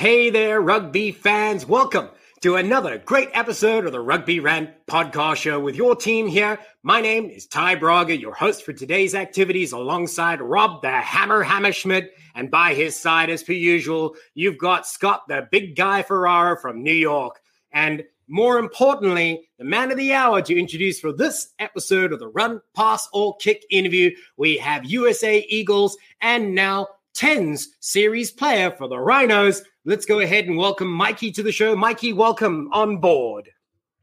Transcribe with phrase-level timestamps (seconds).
[0.00, 1.66] Hey there, rugby fans.
[1.66, 2.08] Welcome
[2.40, 6.58] to another great episode of the Rugby Rant podcast show with your team here.
[6.82, 12.08] My name is Ty Braga, your host for today's activities, alongside Rob the Hammer Hammerschmidt.
[12.34, 16.82] And by his side, as per usual, you've got Scott the Big Guy Ferrara from
[16.82, 17.38] New York.
[17.70, 22.28] And more importantly, the man of the hour to introduce for this episode of the
[22.28, 28.88] Run, Pass, or Kick interview, we have USA Eagles and now Tens series player for
[28.88, 29.62] the Rhinos.
[29.86, 31.74] Let's go ahead and welcome Mikey to the show.
[31.74, 33.48] Mikey, welcome on board.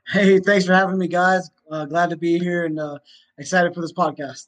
[0.08, 1.52] Hey, thanks for having me, guys.
[1.70, 2.98] Uh, glad to be here and uh,
[3.38, 4.48] excited for this podcast.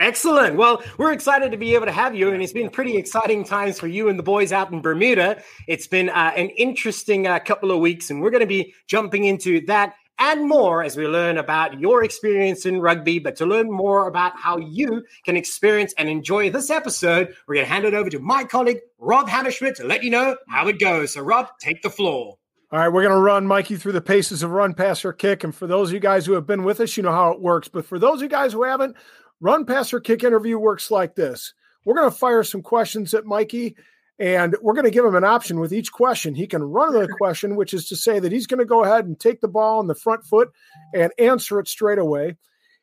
[0.00, 0.56] Excellent.
[0.56, 3.78] Well, we're excited to be able to have you, and it's been pretty exciting times
[3.78, 5.40] for you and the boys out in Bermuda.
[5.68, 9.24] It's been uh, an interesting uh, couple of weeks, and we're going to be jumping
[9.24, 13.18] into that and more as we learn about your experience in rugby.
[13.18, 17.66] But to learn more about how you can experience and enjoy this episode, we're going
[17.66, 20.78] to hand it over to my colleague, Rob Hammerschmidt, to let you know how it
[20.78, 21.14] goes.
[21.14, 22.38] So, Rob, take the floor.
[22.72, 25.44] All right, we're going to run Mikey through the paces of run, pass, or kick.
[25.44, 27.40] And for those of you guys who have been with us, you know how it
[27.40, 27.68] works.
[27.68, 28.96] But for those of you guys who haven't,
[29.40, 31.54] run, pass, or kick interview works like this.
[31.84, 33.76] We're going to fire some questions at Mikey
[34.18, 36.34] and we're going to give him an option with each question.
[36.34, 39.04] He can run the question, which is to say that he's going to go ahead
[39.04, 40.50] and take the ball on the front foot
[40.94, 42.36] and answer it straight away.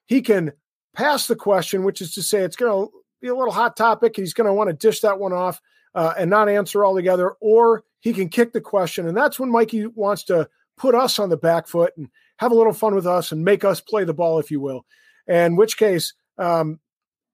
[0.06, 0.52] He can
[0.94, 4.16] pass the question, which is to say it's going to be a little hot topic.
[4.16, 5.60] He's going to want to dish that one off
[5.96, 9.08] uh, and not answer altogether, or he can kick the question.
[9.08, 10.48] And that's when Mikey wants to
[10.78, 13.64] put us on the back foot and have a little fun with us and make
[13.64, 14.86] us play the ball, if you will.
[15.28, 16.80] In which case, um,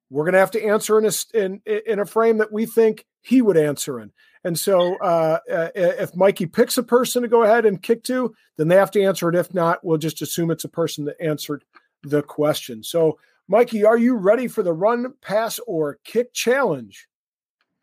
[0.10, 3.06] we're going to have to answer in a, in, in a frame that we think
[3.22, 4.12] he would answer in.
[4.44, 8.34] And so uh, uh, if Mikey picks a person to go ahead and kick to,
[8.58, 9.36] then they have to answer it.
[9.36, 11.64] If not, we'll just assume it's a person that answered
[12.04, 12.84] the question.
[12.84, 17.08] So, Mikey, are you ready for the run, pass, or kick challenge?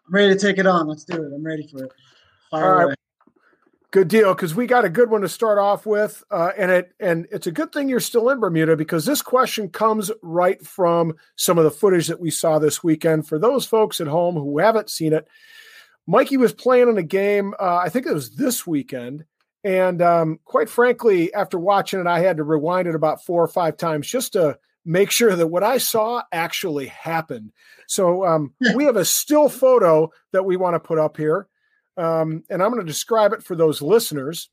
[0.07, 0.87] I'm ready to take it on.
[0.87, 1.33] Let's do it.
[1.35, 1.93] I'm ready for it.
[2.51, 2.97] Fire All right.
[3.93, 6.93] Good deal, because we got a good one to start off with, uh, and it
[6.99, 11.15] and it's a good thing you're still in Bermuda because this question comes right from
[11.37, 13.29] some of the footage that we saw this weekend.
[13.29, 15.29] For those folks at home who haven't seen it,
[16.07, 17.55] Mikey was playing in a game.
[17.61, 19.25] Uh, I think it was this weekend,
[19.63, 23.49] and um, quite frankly, after watching it, I had to rewind it about four or
[23.49, 27.53] five times just to make sure that what I saw actually happened.
[27.89, 31.49] So um, we have a still photo that we want to put up here.
[31.97, 34.51] Um, and I'm going to describe it for those listeners.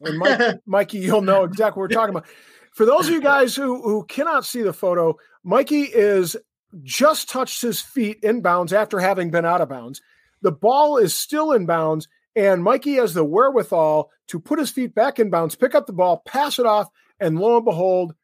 [0.00, 2.28] And Mike, Mikey, you'll know exactly what we're talking about.
[2.72, 6.36] For those of you guys who who cannot see the photo, Mikey is
[6.82, 10.00] just touched his feet in bounds after having been out of bounds.
[10.42, 14.94] The ball is still in bounds, and Mikey has the wherewithal to put his feet
[14.94, 18.14] back in bounds, pick up the ball, pass it off, and lo and behold,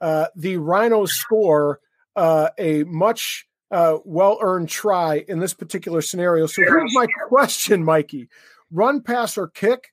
[0.00, 1.80] uh, the Rhinos score
[2.14, 6.46] uh, a much uh, well earned try in this particular scenario.
[6.46, 8.28] So here's my question, Mikey:
[8.70, 9.92] run, pass, or kick?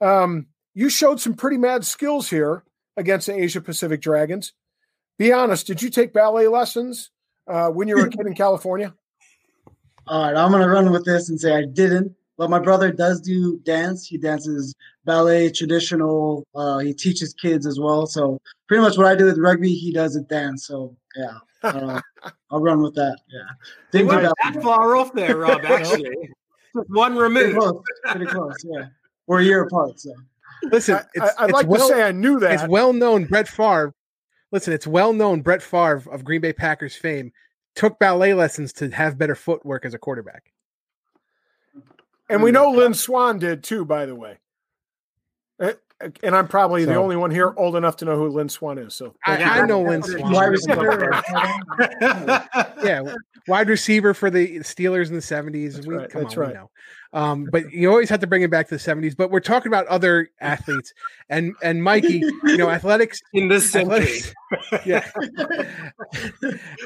[0.00, 2.64] Um, you showed some pretty mad skills here
[2.96, 4.52] against the Asia Pacific Dragons.
[5.18, 7.10] Be honest, did you take ballet lessons
[7.46, 8.94] uh, when you were a kid in California?
[10.06, 12.14] All right, I'm gonna run with this and say I didn't.
[12.40, 14.06] But my brother does do dance.
[14.06, 14.74] He dances
[15.04, 16.46] ballet, traditional.
[16.54, 18.06] Uh, he teaches kids as well.
[18.06, 20.66] So pretty much what I do with rugby, he does at dance.
[20.66, 22.00] So yeah, uh,
[22.50, 23.18] I'll run with that.
[23.30, 23.42] Yeah,
[23.92, 25.60] didn't do that, that far off there, Rob.
[25.66, 26.30] Actually,
[26.86, 27.42] one remove.
[27.42, 27.82] Pretty close.
[28.04, 28.56] Pretty close.
[28.64, 28.86] Yeah,
[29.26, 30.00] we're a year apart.
[30.00, 30.14] So
[30.62, 30.98] listen,
[31.38, 32.52] I, would like well, to say I knew that.
[32.54, 33.26] It's well known.
[33.26, 33.92] Brett Favre.
[34.50, 35.42] Listen, it's well known.
[35.42, 37.32] Brett Favre of Green Bay Packers fame
[37.74, 40.50] took ballet lessons to have better footwork as a quarterback.
[42.30, 44.38] And we mm, know Lynn Swann did too, by the way.
[46.22, 48.78] And I'm probably so, the only one here old enough to know who Lynn Swann
[48.78, 48.94] is.
[48.94, 50.32] So I, I know Lynn Swann.
[50.32, 51.22] Wide receiver.
[52.82, 53.02] yeah,
[53.46, 55.74] wide receiver for the Steelers in the 70s.
[55.74, 56.08] That's we, right.
[56.08, 56.54] Come That's on, right.
[56.54, 56.70] know.
[57.12, 59.16] Um, but you always have to bring it back to the 70s.
[59.16, 60.92] But we're talking about other athletes
[61.28, 64.20] and and Mikey, you know, athletics in this century.
[64.52, 65.10] Athletics, yeah.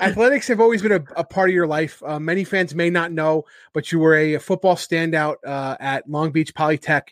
[0.00, 2.02] athletics have always been a, a part of your life.
[2.04, 3.44] Uh, many fans may not know,
[3.74, 7.08] but you were a, a football standout uh, at Long Beach Polytech,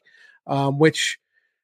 [0.46, 1.18] um, which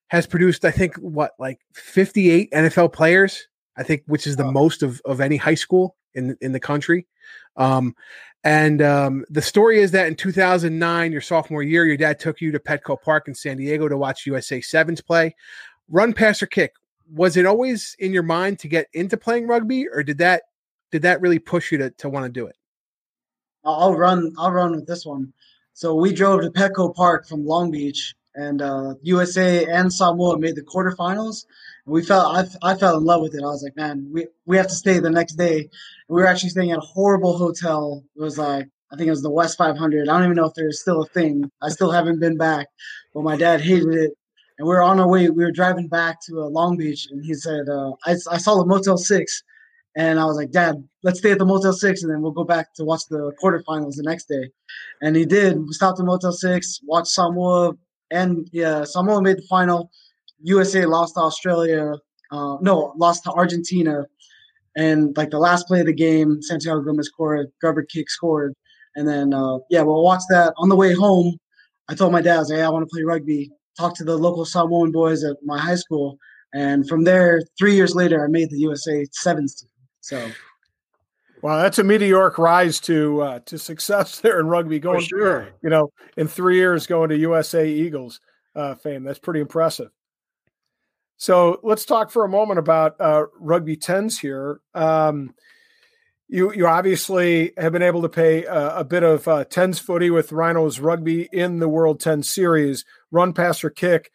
[0.08, 3.48] has produced, I think, what like 58 NFL players.
[3.76, 4.50] I think, which is the oh.
[4.50, 7.06] most of, of any high school in in the country.
[7.56, 7.94] Um,
[8.44, 12.52] And um, the story is that in 2009, your sophomore year, your dad took you
[12.52, 15.34] to Petco Park in San Diego to watch USA Sevens play.
[15.88, 16.74] Run, pass, or kick.
[17.12, 20.42] Was it always in your mind to get into playing rugby, or did that
[20.90, 22.56] did that really push you to, to want to do it?
[23.64, 24.32] I'll run.
[24.38, 25.32] I'll run with this one.
[25.72, 30.54] So we drove to Petco Park from Long Beach, and uh, USA and Samoa made
[30.54, 31.44] the quarterfinals.
[31.84, 33.42] And we felt I, I fell in love with it.
[33.42, 35.68] I was like, man, we, we have to stay the next day.
[36.08, 38.04] we were actually staying at a horrible hotel.
[38.16, 40.08] It was like I think it was the West 500.
[40.08, 41.50] I don't even know if there's still a thing.
[41.60, 42.68] I still haven't been back,
[43.12, 44.12] but my dad hated it.
[44.58, 45.28] And we were on our way.
[45.28, 48.56] We were driving back to uh, Long Beach, and he said, uh, I, I saw
[48.56, 49.42] the Motel Six,
[49.94, 52.44] and I was like, Dad, let's stay at the Motel Six, and then we'll go
[52.44, 54.50] back to watch the quarterfinals the next day.
[55.02, 55.58] And he did.
[55.58, 57.74] We stopped at Motel Six, watched Samoa,
[58.10, 59.90] and yeah, Samoa made the final.
[60.42, 61.94] USA lost to Australia.
[62.30, 64.06] Uh, no, lost to Argentina.
[64.76, 68.54] And like the last play of the game, Santiago Gomez scored, rubber kick scored.
[68.94, 70.54] And then, uh, yeah, we'll watch that.
[70.58, 71.36] On the way home,
[71.88, 73.50] I told my dad, I hey, I want to play rugby.
[73.76, 76.18] Talked to the local Samoan boys at my high school.
[76.54, 79.70] And from there, three years later, I made the USA sevens team.
[80.00, 80.30] So
[81.42, 84.78] Wow, that's a meteoric rise to uh, to success there in rugby.
[84.78, 85.48] Going, For sure.
[85.62, 88.20] you know, in three years going to USA Eagles
[88.54, 89.04] uh, fame.
[89.04, 89.90] That's pretty impressive.
[91.16, 94.60] So let's talk for a moment about uh, rugby tens here.
[94.74, 95.34] Um,
[96.28, 100.10] you you obviously have been able to pay a, a bit of uh, tens footy
[100.10, 102.84] with Rhinos rugby in the World Ten Series.
[103.10, 104.10] Run, pass, or kick.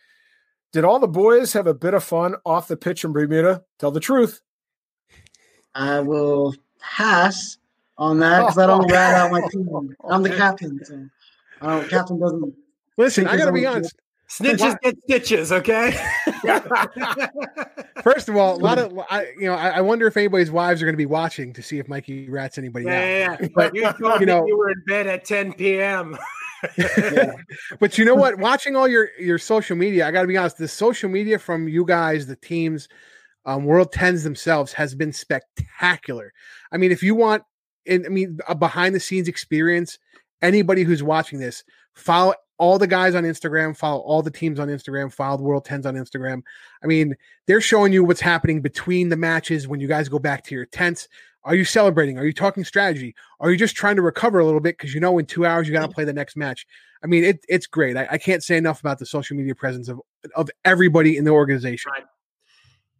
[0.71, 3.63] Did all the boys have a bit of fun off the pitch in Bermuda?
[3.79, 4.41] Tell the truth.
[5.75, 7.57] I will pass
[7.97, 9.95] on that because I don't rat out my team.
[10.07, 11.07] I'm the captain, so
[11.61, 12.53] I don't, captain doesn't.
[12.97, 13.95] Listen, I got to be own honest.
[14.29, 15.91] Snitches get stitches, okay?
[18.03, 20.81] First of all, a lot of I, you know, I, I wonder if anybody's wives
[20.81, 22.99] are going to be watching to see if Mikey rats anybody yeah, out.
[22.99, 23.47] yeah, yeah.
[23.53, 26.17] But, you told you me know- you were in bed at 10 p.m.
[27.79, 28.37] but you know what?
[28.37, 30.57] Watching all your your social media, I got to be honest.
[30.57, 32.87] The social media from you guys, the teams,
[33.45, 36.31] um, World Tens themselves, has been spectacular.
[36.73, 37.43] I mean, if you want,
[37.87, 39.99] and I mean, a behind the scenes experience,
[40.41, 44.67] anybody who's watching this, follow all the guys on Instagram, follow all the teams on
[44.67, 46.41] Instagram, follow the World Tens on Instagram.
[46.83, 47.15] I mean,
[47.47, 50.65] they're showing you what's happening between the matches when you guys go back to your
[50.65, 51.07] tents.
[51.45, 52.17] Are you celebrating?
[52.17, 53.15] Are you talking strategy?
[53.39, 55.67] Are you just trying to recover a little bit because you know in two hours
[55.67, 55.93] you got to mm.
[55.93, 56.65] play the next match?
[57.03, 57.97] I mean, it, it's great.
[57.97, 59.99] I, I can't say enough about the social media presence of
[60.35, 61.91] of everybody in the organization.
[61.91, 62.05] Right.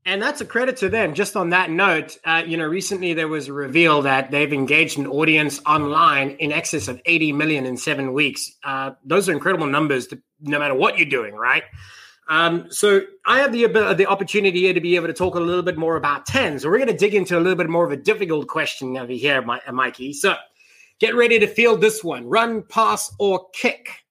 [0.06, 1.14] And that's a credit to them.
[1.14, 4.98] Just on that note, uh, you know, recently there was a reveal that they've engaged
[4.98, 8.52] an audience online in excess of 80 million in seven weeks.
[8.66, 11.64] Uh, those are incredible numbers, to, no matter what you're doing, right?
[12.28, 15.64] Um, so I have the the opportunity here to be able to talk a little
[15.64, 16.62] bit more about tens.
[16.62, 19.12] So we're going to dig into a little bit more of a difficult question over
[19.12, 20.14] here, Mikey.
[20.14, 20.36] So
[21.00, 24.03] get ready to field this one: run, pass, or kick.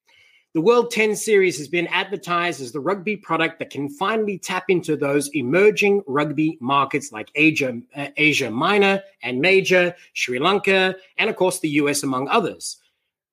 [0.55, 4.65] The World 10 Series has been advertised as the rugby product that can finally tap
[4.69, 11.31] into those emerging rugby markets like Asia, uh, Asia Minor and Major, Sri Lanka, and
[11.31, 12.77] of course the US, among others.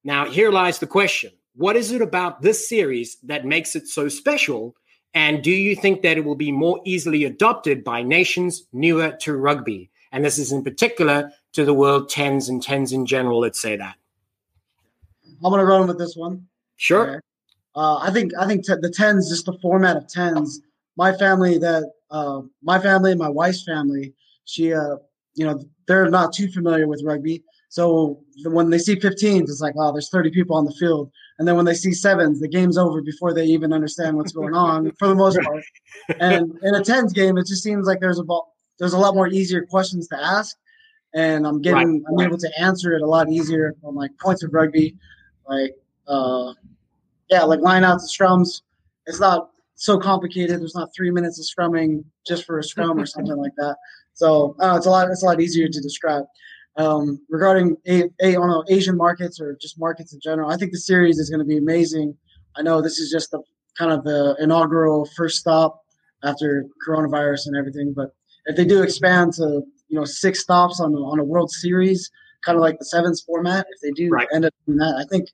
[0.06, 4.08] Now, here lies the question What is it about this series that makes it so
[4.08, 4.78] special?
[5.14, 9.36] And do you think that it will be more easily adopted by nations newer to
[9.36, 9.90] rugby?
[10.14, 13.76] And this is in particular to the World 10s and 10s in general, let's say
[13.76, 13.98] that.
[15.44, 16.48] I'm gonna run with this one.
[16.80, 17.22] Sure.
[17.76, 20.62] Uh, I think I think t- the tens, just the format of tens.
[20.98, 24.14] My family, that uh, my family, my wife's family,
[24.46, 24.96] she, uh,
[25.36, 27.44] you know, they're not too familiar with rugby.
[27.70, 31.12] So the- when they see 15s, it's like, oh, there's 30 people on the field.
[31.38, 34.56] And then when they see sevens, the game's over before they even understand what's going
[34.56, 35.64] on for the most part.
[36.20, 39.16] And in a tens game, it just seems like there's a ball, there's a lot
[39.16, 40.58] more easier questions to ask,
[41.14, 44.54] and I'm getting I'm able to answer it a lot easier on like points of
[44.54, 44.96] rugby,
[45.48, 45.76] like
[46.08, 46.54] uh,
[47.30, 48.62] yeah, like line outs and scrums.
[49.06, 50.60] It's not so complicated.
[50.60, 53.78] There's not three minutes of scrumming just for a scrum or something like that.
[54.14, 55.10] So uh, it's a lot.
[55.10, 56.26] It's a lot easier to describe.
[56.76, 60.72] Um, regarding a, a on know, Asian markets or just markets in general, I think
[60.72, 62.16] the series is going to be amazing.
[62.56, 63.42] I know this is just the
[63.78, 65.82] kind of the inaugural first stop
[66.24, 68.14] after coronavirus and everything, but
[68.46, 72.10] if they do expand to you know six stops on on a World Series,
[72.44, 74.28] kind of like the sevens format, if they do Right.
[74.34, 75.30] end up doing that, I think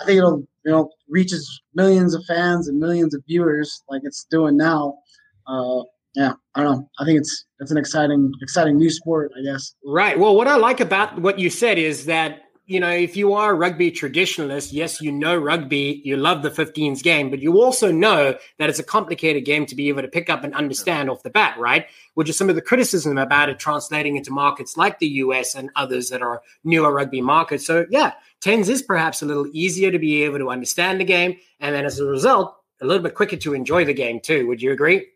[0.00, 4.24] I think it'll you know reaches millions of fans and millions of viewers like it's
[4.30, 4.98] doing now.
[5.46, 5.82] Uh,
[6.14, 6.90] yeah, I don't know.
[6.98, 9.32] I think it's it's an exciting exciting new sport.
[9.38, 9.74] I guess.
[9.84, 10.18] Right.
[10.18, 13.52] Well, what I like about what you said is that you know, if you are
[13.52, 17.92] a rugby traditionalist, yes, you know rugby, you love the 15s game, but you also
[17.92, 21.22] know that it's a complicated game to be able to pick up and understand off
[21.22, 21.86] the bat, right?
[22.14, 25.70] Which is some of the criticism about it translating into markets like the US and
[25.76, 27.64] others that are newer rugby markets.
[27.64, 31.36] So, yeah, 10s is perhaps a little easier to be able to understand the game.
[31.60, 34.48] And then as a result, a little bit quicker to enjoy the game too.
[34.48, 35.06] Would you agree?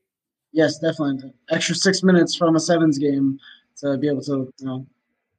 [0.52, 1.32] Yes, definitely.
[1.50, 3.40] Extra six minutes from a sevens game
[3.78, 4.86] to be able to you know,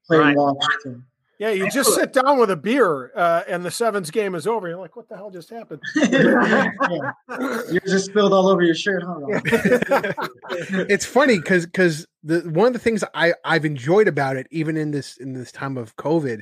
[0.05, 0.27] play right.
[0.29, 0.57] and watch.
[0.83, 1.01] So.
[1.41, 4.67] Yeah, you just sit down with a beer uh, and the sevens game is over.
[4.67, 5.81] You're like, what the hell just happened?
[7.71, 9.23] You just spilled all over your shirt, huh?
[10.87, 14.77] it's funny because because the one of the things I I've enjoyed about it, even
[14.77, 16.41] in this in this time of COVID,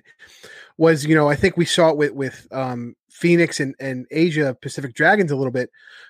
[0.77, 4.55] was you know I think we saw it with with um, Phoenix and, and Asia
[4.61, 5.69] Pacific Dragons a little bit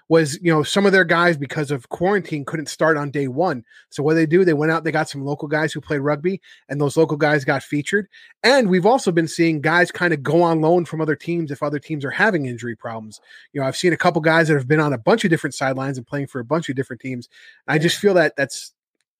[0.09, 3.65] was you know some of their guys because of quarantine couldn't start on day one.
[3.89, 6.39] So what they do, they went out, they got some local guys who played rugby,
[6.69, 8.07] and those local guys got featured.
[8.43, 11.63] And we've also been seeing guys kind of go on loan from other teams if
[11.63, 13.19] other teams are having injury problems.
[13.53, 15.55] You know, I've seen a couple guys that have been on a bunch of different
[15.55, 17.27] sidelines and playing for a bunch of different teams.
[17.67, 18.73] I just feel that that's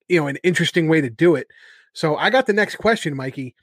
[0.08, 1.48] you know an interesting way to do it.
[1.92, 3.56] So I got the next question, Mikey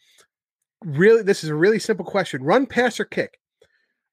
[0.85, 3.39] really this is a really simple question run pass or kick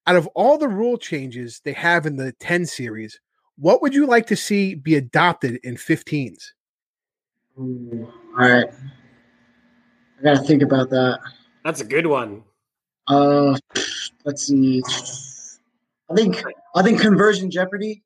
[0.06, 3.20] out of all the rule changes they have in the 10 series
[3.56, 6.50] what would you like to see be adopted in 15s
[7.58, 8.66] Ooh, all right
[10.18, 11.20] i gotta think about that.
[11.64, 12.42] That's a good one.
[13.06, 13.56] Uh
[14.25, 14.82] let's see.
[16.11, 16.42] I think
[16.75, 18.02] i think conversion jeopardy.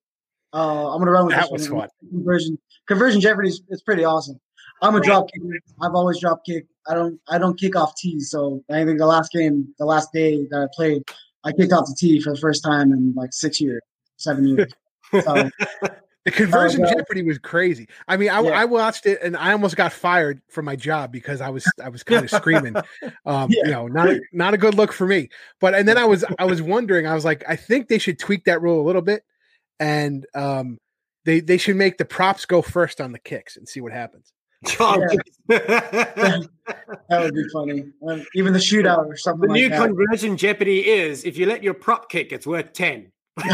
[0.53, 1.89] Uh i'm gonna run with that was fun.
[2.11, 4.39] Conversion conversion jeopardy is it's pretty awesome.
[4.83, 8.31] I'm a drop kicker i've always drop kick I don't I don't kick off tees.
[8.31, 11.03] So I think the last game, the last day that I played,
[11.45, 13.83] I kicked off the tee for the first time in like six years,
[14.17, 14.73] seven years.
[15.11, 15.49] So,
[16.27, 17.89] the conversion uh, jeopardy was crazy.
[18.07, 18.51] I mean, I, yeah.
[18.51, 21.89] I, watched it and I almost got fired from my job because I was I
[21.89, 22.77] was kind of screaming.
[23.25, 23.65] Um, yeah.
[23.65, 25.31] You know, not a, not a good look for me.
[25.63, 27.07] But and then I was I was wondering.
[27.07, 29.23] I was like, I think they should tweak that rule a little bit,
[29.81, 30.77] and um,
[31.25, 34.31] they they should make the props go first on the kicks and see what happens.
[34.63, 36.49] that
[37.11, 37.85] would be funny.
[38.07, 39.43] Um, even the shootout or something.
[39.43, 39.87] The like new that.
[39.87, 43.13] conversion jeopardy is if you let your prop kick, it's worth ten.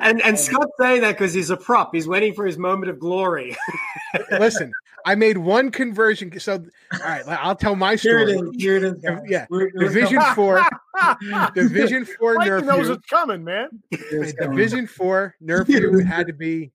[0.00, 1.94] and and Scott's saying that because he's a prop.
[1.94, 3.54] He's waiting for his moment of glory.
[4.30, 4.72] Listen,
[5.04, 6.38] I made one conversion.
[6.40, 8.26] So, all right, I'll tell my story.
[8.26, 8.62] Here it is.
[8.62, 10.62] Here it is yeah, we're, we're Division Four.
[11.54, 12.64] Division Four Mike Nerf.
[12.64, 13.68] knows it's coming, man.
[13.90, 16.72] Division Four Nerf U had to be,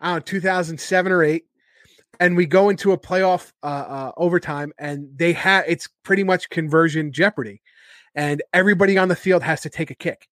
[0.00, 1.46] I don't know, 2007 or eight,
[2.20, 6.50] and we go into a playoff uh, uh, overtime, and they have it's pretty much
[6.50, 7.62] conversion jeopardy,
[8.14, 10.28] and everybody on the field has to take a kick.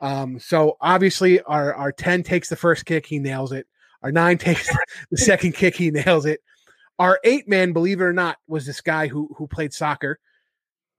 [0.00, 3.66] Um, so obviously, our our ten takes the first kick, he nails it.
[4.02, 4.70] Our nine takes
[5.10, 6.40] the second kick, he nails it.
[6.98, 10.18] Our eight man, believe it or not, was this guy who who played soccer.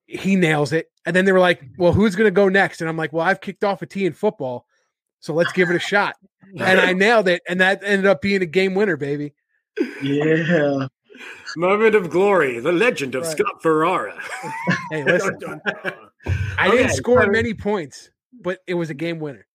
[0.10, 0.90] He nails it.
[1.06, 2.82] And then they were like, Well, who's gonna go next?
[2.82, 4.66] And I'm like, Well, I've kicked off a tee in football,
[5.20, 6.16] so let's give it a shot.
[6.58, 9.34] and I nailed it, and that ended up being a game winner, baby.
[10.02, 10.88] Yeah.
[11.58, 13.32] Moment of glory, the legend of right.
[13.32, 14.18] Scott Ferrara.
[14.92, 15.40] hey, listen.
[16.58, 18.10] I didn't score many points,
[18.42, 19.46] but it was a game winner.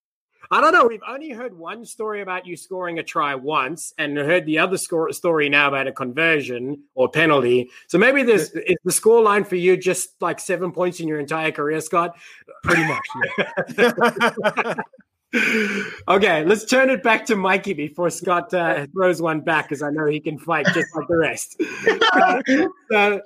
[0.50, 0.86] I don't know.
[0.86, 4.76] We've only heard one story about you scoring a try once, and heard the other
[4.76, 7.70] score, story now about a conversion or penalty.
[7.88, 11.20] So maybe this is the score line for you just like seven points in your
[11.20, 12.16] entire career, Scott.
[12.62, 13.06] Pretty much.
[13.78, 14.74] Yeah.
[16.08, 19.90] okay, let's turn it back to Mikey before Scott uh, throws one back, because I
[19.90, 21.60] know he can fight just like the rest.
[22.14, 22.40] Uh,
[22.90, 23.20] so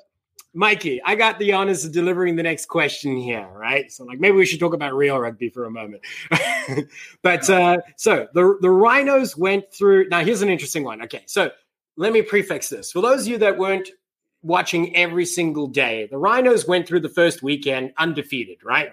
[0.54, 3.92] Mikey, I got the honors of delivering the next question here, right?
[3.92, 6.02] So, like, maybe we should talk about real rugby for a moment.
[7.22, 10.08] but uh, so the the Rhinos went through.
[10.08, 11.02] Now, here's an interesting one.
[11.02, 11.50] Okay, so
[11.96, 13.90] let me prefix this for those of you that weren't
[14.42, 16.08] watching every single day.
[16.10, 18.92] The Rhinos went through the first weekend undefeated, right?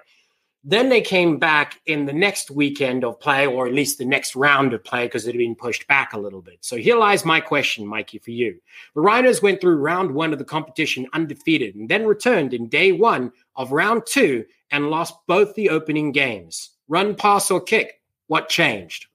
[0.68, 4.36] Then they came back in the next weekend of play, or at least the next
[4.36, 6.58] round of play, because it had been pushed back a little bit.
[6.62, 8.60] So here lies my question, Mikey, for you.
[8.96, 12.92] The Rhinos went through round one of the competition undefeated and then returned in day
[12.92, 16.72] one of round two and lost both the opening games.
[16.88, 18.02] Run, pass, or kick?
[18.26, 19.06] What changed?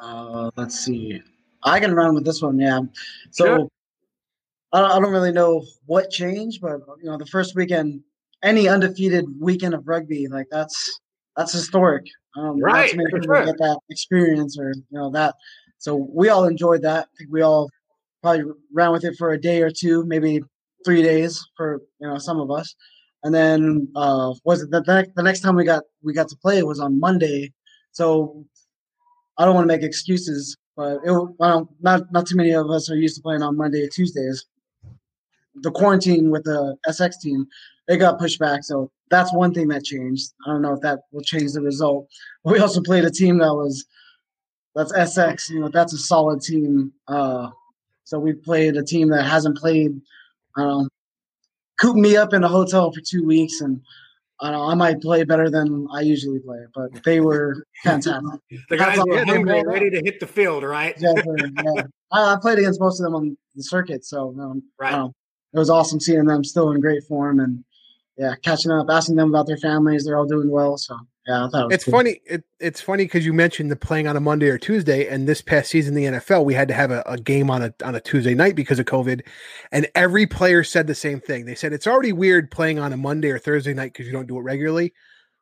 [0.00, 1.20] Uh, let's see.
[1.64, 2.82] I can run with this one, yeah.
[3.32, 3.68] So sure.
[4.72, 8.02] I don't really know what changed, but you know, the first weekend
[8.42, 11.00] any undefeated weekend of rugby, like that's
[11.36, 12.04] that's historic.
[12.36, 13.44] Um, right, that's sure.
[13.44, 15.34] get that experience or you know that.
[15.78, 17.06] So we all enjoyed that.
[17.06, 17.70] I think we all
[18.22, 20.42] probably ran with it for a day or two, maybe
[20.84, 22.74] three days for you know some of us.
[23.22, 26.36] And then uh, was it the, the, the next time we got we got to
[26.36, 27.52] play was on Monday.
[27.92, 28.44] So
[29.38, 32.90] I don't want to make excuses, but it well, not not too many of us
[32.90, 34.46] are used to playing on Monday or Tuesdays.
[35.62, 37.46] The quarantine with the SX team,
[37.88, 38.64] it got pushed back.
[38.64, 40.32] So that's one thing that changed.
[40.46, 42.08] I don't know if that will change the result.
[42.44, 43.84] We also played a team that was
[44.74, 45.50] that's SX.
[45.50, 46.92] You know, that's a solid team.
[47.08, 47.50] Uh,
[48.04, 50.00] so we played a team that hasn't played.
[50.56, 50.88] Um,
[51.80, 53.80] cooped me up in a hotel for two weeks, and
[54.40, 58.40] I, know, I might play better than I usually play, but they were fantastic.
[58.68, 60.94] the guys were hungry, ready to hit the field, right?
[60.94, 61.50] Exactly.
[61.64, 61.82] Yeah.
[62.12, 64.94] I, I, played against most of them on the circuit, so um, right.
[64.94, 65.12] Um,
[65.56, 67.64] it was awesome seeing them still in great form and
[68.18, 70.04] yeah, catching up, asking them about their families.
[70.04, 70.96] They're all doing well, so
[71.26, 71.92] yeah, it it's cool.
[71.92, 72.20] funny.
[72.24, 75.42] It, it's funny because you mentioned the playing on a Monday or Tuesday, and this
[75.42, 77.94] past season in the NFL, we had to have a, a, game on a on
[77.94, 79.22] a Tuesday night because of COVID,
[79.72, 81.44] and every player said the same thing.
[81.44, 84.28] They said it's already weird playing on a Monday or Thursday night because you don't
[84.28, 84.94] do it regularly,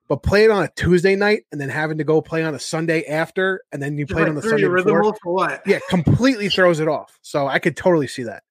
[0.08, 3.04] but playing on a Tuesday night and then having to go play on a Sunday
[3.04, 5.62] after, and then you play like on the Sunday before, for what?
[5.64, 7.18] Yeah, completely throws it off.
[7.22, 8.42] So I could totally see that.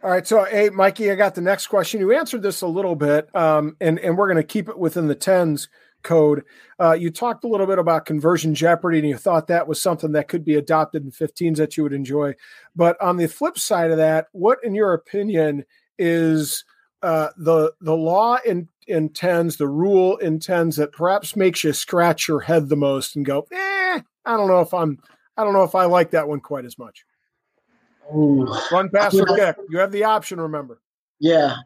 [0.00, 1.98] All right, so hey, Mikey, I got the next question.
[2.00, 5.08] You answered this a little bit, um, and and we're going to keep it within
[5.08, 5.68] the tens
[6.04, 6.44] code.
[6.78, 10.12] Uh, you talked a little bit about conversion jeopardy, and you thought that was something
[10.12, 12.34] that could be adopted in 15s that you would enjoy.
[12.76, 15.64] But on the flip side of that, what, in your opinion,
[15.98, 16.64] is
[17.02, 21.72] uh, the the law in in tens, the rule in tens that perhaps makes you
[21.72, 24.98] scratch your head the most and go, eh, I don't know if I'm,
[25.36, 27.04] I don't know if I like that one quite as much.
[28.14, 28.46] Ooh.
[28.70, 29.56] Run, pass, or kick.
[29.68, 30.40] You have the option.
[30.40, 30.80] Remember.
[31.20, 31.56] Yeah.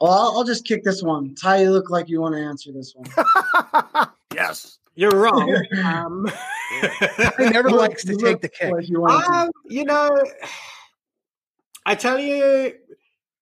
[0.00, 1.34] Well, I'll, I'll, just kick this one.
[1.34, 4.06] Ty, you look like you want to answer this one.
[4.34, 5.56] yes, you're wrong.
[5.84, 6.30] um,
[7.36, 8.72] he never likes to take the kick.
[8.72, 10.22] Like you, um, you know,
[11.84, 12.74] I tell you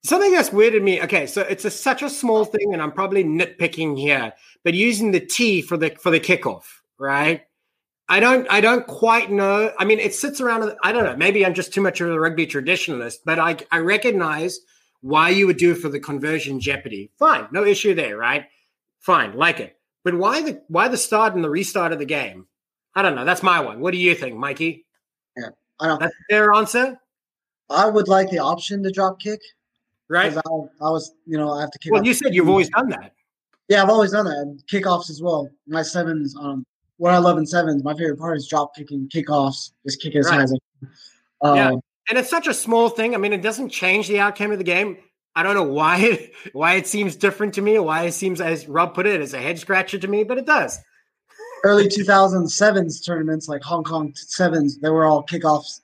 [0.02, 1.02] something that's weirded me.
[1.02, 4.32] Okay, so it's a, such a small thing, and I'm probably nitpicking here,
[4.64, 6.64] but using the T for the for the kickoff,
[6.98, 7.42] right?
[8.08, 9.72] I don't I don't quite know.
[9.78, 10.76] I mean, it sits around.
[10.82, 11.16] I don't know.
[11.16, 14.60] Maybe I'm just too much of a rugby traditionalist, but I I recognize
[15.00, 17.10] why you would do it for the conversion jeopardy.
[17.18, 18.46] Fine, no issue there, right?
[19.00, 19.76] Fine, like it.
[20.04, 22.46] But why the why the start and the restart of the game?
[22.94, 23.24] I don't know.
[23.24, 23.80] That's my one.
[23.80, 24.86] What do you think, Mikey?
[25.36, 25.48] Yeah,
[25.80, 26.00] I don't.
[26.00, 26.98] That's their answer.
[27.68, 29.40] I would like the option to drop kick.
[30.08, 30.36] Right.
[30.36, 30.40] I,
[30.80, 31.92] I, was, you know, I have to kick.
[31.92, 33.12] Well, you said you've always done that.
[33.68, 34.62] Yeah, I've always done that.
[34.70, 35.50] Kickoffs as well.
[35.66, 36.64] My sevens, um,
[36.98, 40.26] what I love in sevens, my favorite part is drop kicking, kickoffs, just kick as
[40.26, 40.34] right.
[40.34, 40.90] high as I can.
[41.42, 41.70] Um, yeah.
[42.08, 43.14] And it's such a small thing.
[43.14, 44.96] I mean, it doesn't change the outcome of the game.
[45.34, 48.68] I don't know why it, why it seems different to me, why it seems, as
[48.68, 50.78] Rob put it, as a head scratcher to me, but it does.
[51.64, 55.80] Early 2007s tournaments, like Hong Kong sevens, they were all kickoffs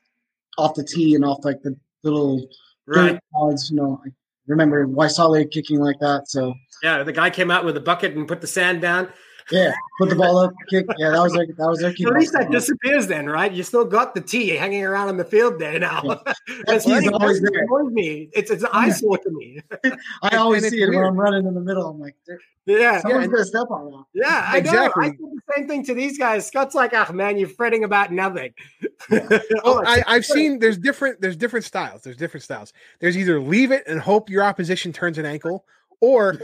[0.59, 2.47] off the tee and off like the little
[2.87, 3.19] right.
[3.33, 4.11] Pods, you know, I
[4.47, 6.29] remember Waisale kicking like that.
[6.29, 9.09] So yeah, the guy came out with a bucket and put the sand down.
[9.53, 10.87] Yeah, put the ball up, kick.
[10.97, 13.53] Yeah, that was their that was their At least that disappears then, right?
[13.53, 16.03] You still got the T hanging around on the field there now.
[16.03, 16.33] Yeah.
[16.67, 17.67] That's always there.
[17.91, 18.31] Me.
[18.33, 18.81] It's it's an yeah.
[18.81, 19.61] eyesore to me.
[20.23, 21.87] I always see it when I'm running in the middle.
[21.87, 22.17] I'm like,
[22.65, 24.05] yeah, someone's yeah, gonna step on that.
[24.15, 25.03] Yeah, I exactly.
[25.03, 25.09] Know.
[25.09, 26.47] I do the same thing to these guys.
[26.47, 28.55] Scott's like, oh man, you're fretting about nothing.
[29.11, 32.03] Oh, oh, I, I've seen there's different there's different styles.
[32.03, 32.73] There's different styles.
[33.01, 35.65] There's either leave it and hope your opposition turns an ankle,
[36.01, 36.39] or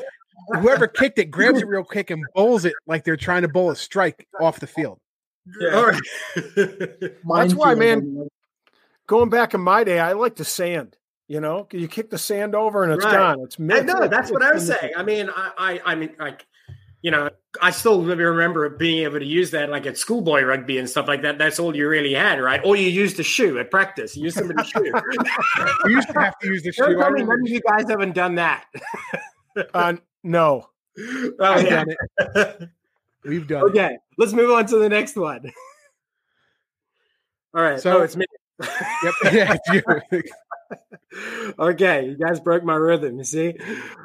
[0.61, 3.71] whoever kicked it grabs it real quick and bowls it like they're trying to bowl
[3.71, 4.99] a strike off the field.
[5.61, 5.99] Yeah.
[6.37, 8.29] That's why, man.
[9.07, 10.97] Going back in my day, I like the sand.
[11.29, 13.13] You know, you kick the sand over and it's right.
[13.13, 13.41] gone.
[13.41, 13.83] It's mixed.
[13.83, 14.95] I know that's what I was saying.
[14.97, 16.47] I mean, I, I, I mean, like,
[17.03, 17.29] you know,
[17.61, 21.21] I still remember being able to use that like at schoolboy rugby and stuff like
[21.23, 21.37] that.
[21.37, 22.63] That's all you really had, right?
[22.65, 24.17] Or you used a shoe at practice.
[24.17, 24.85] You used somebody's shoe.
[25.85, 26.97] you used to have to use the shoe.
[26.97, 28.65] Tell me none of you guys haven't done that.
[29.75, 30.69] uh, no.
[30.99, 31.85] Oh, I've yeah.
[31.85, 32.69] done it.
[33.25, 34.01] We've done okay, it.
[34.17, 35.53] let's move on to the next one.
[37.55, 37.75] All right.
[37.75, 38.27] Oh, so oh, it's me.
[38.61, 39.15] yep.
[39.33, 39.69] Yeah, it's
[40.13, 40.23] you.
[41.59, 43.19] okay, you guys broke my rhythm.
[43.19, 43.55] You see.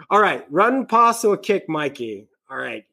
[0.10, 2.28] All right, run, pass, or kick, Mikey.
[2.50, 2.86] All right,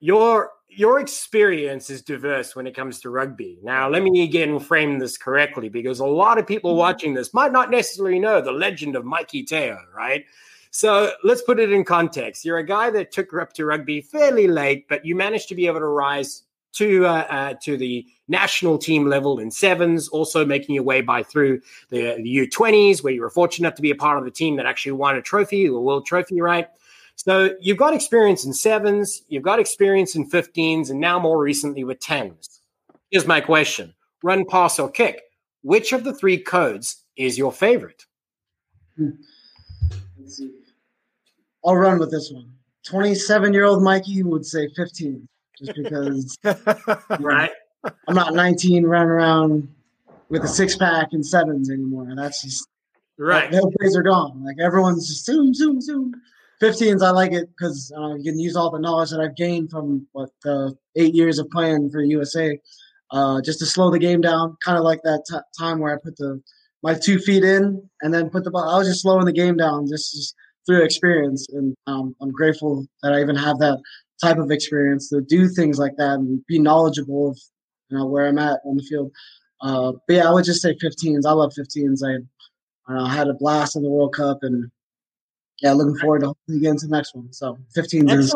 [0.00, 3.58] your your experience is diverse when it comes to rugby.
[3.62, 6.80] Now, let me again frame this correctly because a lot of people mm-hmm.
[6.80, 10.24] watching this might not necessarily know the legend of Mikey Te'o, right?
[10.76, 12.44] So let's put it in context.
[12.44, 15.66] You're a guy that took up to rugby fairly late, but you managed to be
[15.66, 16.42] able to rise
[16.74, 21.22] to uh, uh, to the national team level in sevens, also making your way by
[21.22, 24.30] through the, the U20s, where you were fortunate enough to be a part of the
[24.30, 26.68] team that actually won a trophy, a world trophy, right?
[27.14, 31.84] So you've got experience in sevens, you've got experience in 15s, and now more recently
[31.84, 32.58] with 10s.
[33.10, 35.22] Here's my question run, pass, or kick.
[35.62, 38.04] Which of the three codes is your favorite?
[38.98, 39.12] Hmm.
[40.18, 40.65] Let's see.
[41.66, 42.50] I'll run with this one.
[42.86, 46.38] 27 year old Mikey would say 15, just because.
[47.20, 47.50] right.
[48.08, 49.68] I'm not 19 running around
[50.28, 52.12] with a six pack and sevens anymore.
[52.16, 52.68] That's just
[53.18, 53.50] Right.
[53.50, 54.44] The plays are gone.
[54.44, 56.12] Like everyone's just zoom, zoom, zoom.
[56.62, 59.70] 15s, I like it because uh, you can use all the knowledge that I've gained
[59.70, 62.58] from what the eight years of playing for USA,
[63.10, 64.56] uh, just to slow the game down.
[64.64, 66.42] Kind of like that t- time where I put the
[66.82, 68.68] my two feet in and then put the ball.
[68.68, 70.34] I was just slowing the game down, just, just
[70.66, 73.80] through experience, and um, I'm grateful that I even have that
[74.22, 77.38] type of experience to do things like that and be knowledgeable of
[77.88, 79.12] you know where I'm at on the field.
[79.60, 81.22] Uh, but yeah, I would just say 15s.
[81.26, 82.00] I love 15s.
[82.04, 84.70] I, I had a blast in the World Cup and
[85.62, 87.32] yeah, looking forward to hopefully getting to the next one.
[87.32, 88.34] So 15 is.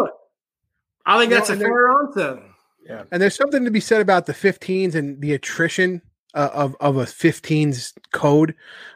[1.05, 2.43] I think that's a fair answer.
[2.85, 3.05] Yeah.
[3.13, 6.03] And there's something to be said about the 15s and the attrition
[6.35, 8.55] uh, of of a 15s code.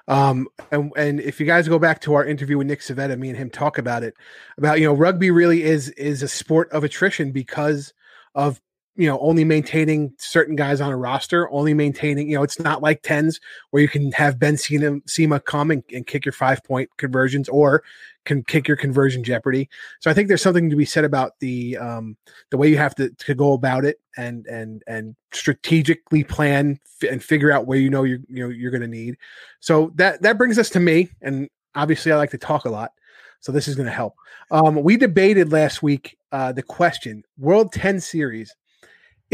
[0.09, 3.29] Um, and and if you guys go back to our interview with Nick Civetta, me
[3.29, 4.14] and him talk about it
[4.59, 7.92] about you know rugby really is is a sport of attrition because
[8.35, 8.61] of
[8.96, 12.83] you know only maintaining certain guys on a roster only maintaining you know it's not
[12.83, 16.88] like tens where you can have Ben Cima, come and, and kick your five point
[16.96, 17.83] conversions or
[18.24, 19.68] can kick your conversion jeopardy.
[20.00, 22.16] So i think there's something to be said about the um
[22.50, 27.11] the way you have to, to go about it and and and strategically plan f-
[27.11, 29.16] and figure out where you know you're you know you're going to need.
[29.61, 32.92] So that that brings us to me and obviously i like to talk a lot
[33.40, 34.14] so this is going to help.
[34.50, 38.54] Um we debated last week uh the question world 10 series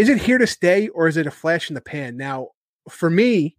[0.01, 2.17] is it here to stay or is it a flash in the pan?
[2.17, 2.49] Now,
[2.89, 3.59] for me,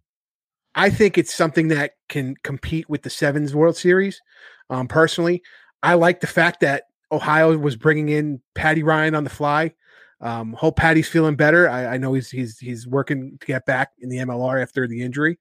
[0.74, 4.20] I think it's something that can compete with the Sevens World Series.
[4.68, 5.40] Um, personally,
[5.84, 9.72] I like the fact that Ohio was bringing in Patty Ryan on the fly.
[10.20, 11.68] Um, hope Patty's feeling better.
[11.68, 15.02] I, I, know he's he's he's working to get back in the MLR after the
[15.02, 15.38] injury.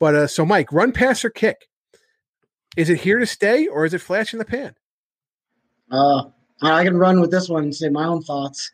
[0.00, 1.68] But uh, so, Mike, run, pass, or kick?
[2.76, 4.74] Is it here to stay or is it flash in the pan?
[5.90, 6.24] Uh,
[6.62, 8.72] I can run with this one and say my own thoughts.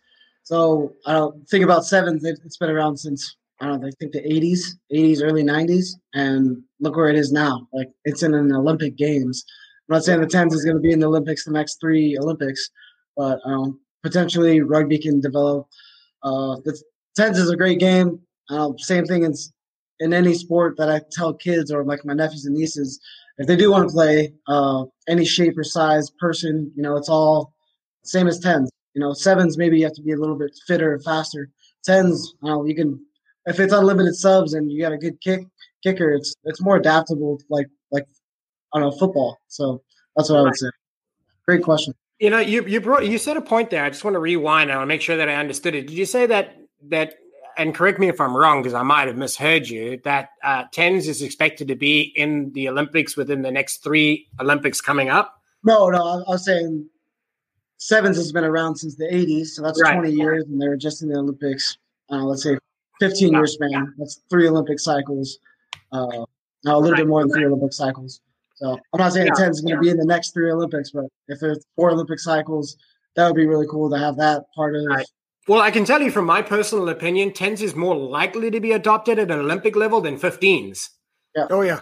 [0.49, 2.25] So I don't think about sevens.
[2.25, 3.89] It, has been around since I don't know.
[3.89, 7.69] I think the '80s, '80s, early '90s, and look where it is now.
[7.75, 9.45] Like it's in an Olympic Games.
[9.87, 12.17] I'm not saying the tens is going to be in the Olympics the next three
[12.19, 12.71] Olympics,
[13.15, 15.67] but um, potentially rugby can develop.
[16.23, 16.83] Uh, the
[17.15, 18.19] tens is a great game.
[18.49, 19.35] Uh, same thing in
[20.01, 22.99] in any sport that I tell kids or like my nephews and nieces,
[23.37, 27.11] if they do want to play uh, any shape or size person, you know, it's
[27.11, 27.53] all
[28.03, 28.68] same as tens.
[28.95, 31.51] You know, sevens maybe you have to be a little bit fitter and faster.
[31.85, 33.05] Tens, you know, you can
[33.47, 35.47] if it's unlimited subs and you got a good kick
[35.83, 38.07] kicker, it's it's more adaptable like like
[38.73, 39.39] I don't know football.
[39.49, 39.83] So
[40.17, 40.69] that's what I would say.
[41.47, 41.95] Great question.
[42.19, 43.85] You know, you you brought you said a point there.
[43.85, 44.71] I just want to rewind.
[44.71, 45.87] I want to make sure that I understood it.
[45.87, 46.57] Did you say that
[46.89, 47.15] that
[47.57, 50.01] and correct me if I'm wrong because I might have misheard you.
[50.05, 54.81] That uh, tens is expected to be in the Olympics within the next three Olympics
[54.81, 55.43] coming up.
[55.65, 56.89] No, no, I, I was saying
[57.79, 59.95] sevens has been around since the 80s, so that's right.
[59.95, 61.79] 20 years, and they were just in the Olympics.
[62.11, 62.59] Uh, let's say
[63.01, 63.95] 15 years span.
[63.99, 65.39] That's three Olympic cycles.
[65.93, 66.27] Uh,
[66.65, 66.99] now a little right.
[66.99, 68.21] bit more than three Olympic cycles.
[68.57, 69.45] So I'm not saying yeah.
[69.45, 72.19] 10 is going to be in the next three Olympics, but if there's four Olympic
[72.19, 72.77] cycles,
[73.15, 74.85] that would be really cool to have that part of.
[74.85, 75.07] Right.
[75.47, 78.73] Well, I can tell you from my personal opinion, 10s is more likely to be
[78.73, 80.91] adopted at an Olympic level than 15s.
[81.35, 81.47] Yeah.
[81.51, 81.81] Oh, yeah.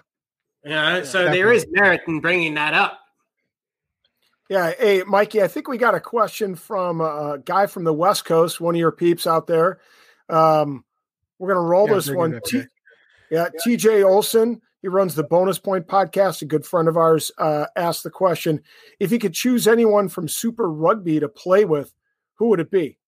[0.65, 1.39] Yeah, so Definitely.
[1.39, 3.01] there is merit in bringing that up.
[4.49, 4.73] Yeah.
[4.79, 8.61] Hey, Mikey, I think we got a question from a guy from the West Coast,
[8.61, 9.81] one of your peeps out there.
[10.29, 10.85] Um,
[11.39, 12.41] we're going to roll yeah, this one.
[12.47, 12.63] T-
[13.31, 14.61] yeah, yeah, TJ Olson.
[14.83, 16.43] He runs the Bonus Point podcast.
[16.43, 18.63] A good friend of ours uh, asked the question
[19.01, 21.93] if he could choose anyone from Super Rugby to play with,
[22.35, 22.99] who would it be?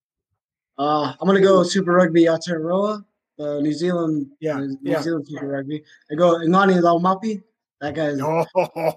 [0.76, 3.04] Uh, I'm going to go Super Rugby Aotearoa,
[3.36, 5.02] the New Zealand, yeah, New yeah.
[5.02, 5.82] Zealand Super Rugby.
[6.10, 7.42] I go Ngani Laumape.
[7.80, 8.44] That guy's oh,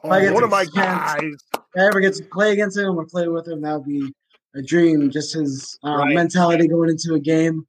[0.03, 1.35] one of my guys.
[1.73, 4.13] If I ever get to play against him or play with him, that would be
[4.55, 5.09] a dream.
[5.09, 6.15] Just his uh, right.
[6.15, 7.65] mentality going into a game,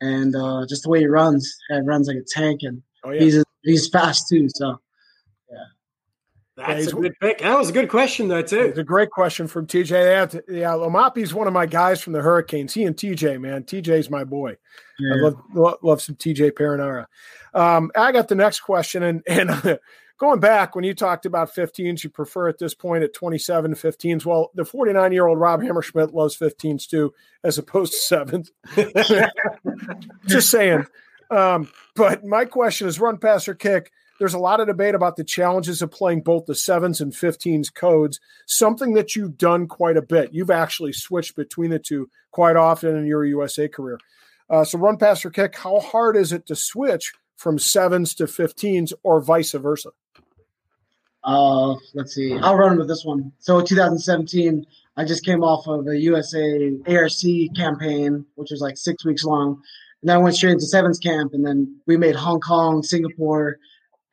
[0.00, 1.56] and uh, just the way he runs.
[1.68, 3.20] He runs like a tank, and oh, yeah.
[3.20, 4.48] he's he's fast too.
[4.50, 4.78] So,
[5.50, 5.56] yeah.
[6.56, 7.38] That's yeah, a good pick.
[7.38, 8.60] That was a good question, though, too.
[8.60, 10.42] It's a great question from TJ.
[10.48, 12.74] Yeah, Laumape's one of my guys from the Hurricanes.
[12.74, 13.64] He and TJ, man.
[13.64, 14.56] TJ's my boy.
[14.98, 15.14] Yeah.
[15.14, 17.06] I love, love, love some TJ Perenara.
[17.52, 19.50] Um, I got the next question, and and
[20.18, 24.24] going back when you talked about 15s, you prefer at this point at 27 15s.
[24.24, 27.12] Well, the 49 year old Rob Hammerschmidt loves 15s too,
[27.44, 28.50] as opposed to sevens.
[30.26, 30.86] Just saying.
[31.30, 33.92] Um, but my question is run, pass, or kick.
[34.18, 37.72] There's a lot of debate about the challenges of playing both the sevens and 15s
[37.74, 40.32] codes, something that you've done quite a bit.
[40.32, 43.98] You've actually switched between the two quite often in your USA career.
[44.48, 48.24] Uh, so, run, pass, or kick, how hard is it to switch from sevens to
[48.24, 49.90] 15s or vice versa?
[51.26, 52.38] Uh, let's see.
[52.38, 53.32] I'll run with this one.
[53.40, 54.64] So 2017,
[54.96, 59.60] I just came off of a USA ARC campaign, which was like six weeks long.
[60.02, 63.58] And then I went straight into sevens camp, and then we made Hong Kong, Singapore,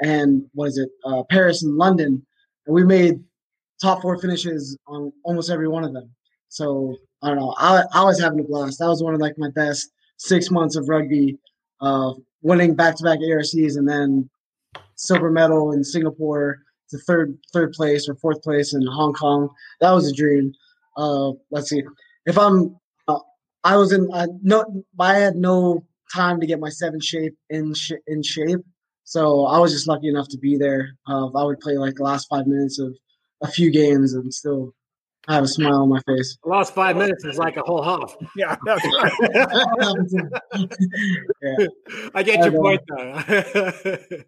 [0.01, 2.25] and what is it, uh, Paris and London,
[2.65, 3.19] and we made
[3.79, 6.09] top four finishes on almost every one of them.
[6.49, 7.53] So I don't know.
[7.57, 8.79] I, I was having a blast.
[8.79, 11.37] That was one of like my best six months of rugby,
[11.79, 14.29] uh, winning back to back ARCs and then
[14.95, 16.59] silver medal in Singapore,
[16.93, 19.49] the third third place or fourth place in Hong Kong.
[19.81, 20.53] That was a dream.
[20.95, 21.83] Uh, let's see.
[22.25, 22.77] If I'm,
[23.07, 23.19] uh,
[23.63, 24.09] I was in.
[24.13, 28.61] Uh, no, I had no time to get my seven shape in sh- in shape.
[29.03, 30.91] So I was just lucky enough to be there.
[31.07, 32.95] Uh, I would play like the last five minutes of
[33.41, 34.73] a few games and still
[35.27, 36.37] have a smile on my face.
[36.43, 38.15] The last five minutes is like a whole half.
[38.35, 39.11] Yeah, that's right.
[41.41, 41.67] yeah.
[42.13, 44.23] I get your point though.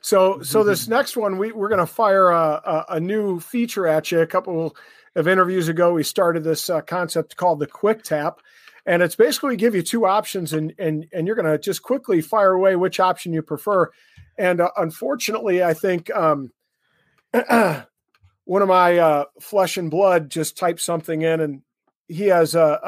[0.00, 3.86] So, so this next one, we we're going to fire a, a, a new feature
[3.86, 4.20] at you.
[4.20, 4.74] A couple
[5.14, 8.40] of interviews ago, we started this uh, concept called the Quick Tap,
[8.86, 12.22] and it's basically give you two options, and and and you're going to just quickly
[12.22, 13.90] fire away which option you prefer.
[14.38, 16.50] And uh, unfortunately, I think um,
[17.32, 21.62] one of my uh, flesh and blood just typed something in, and
[22.08, 22.80] he has a,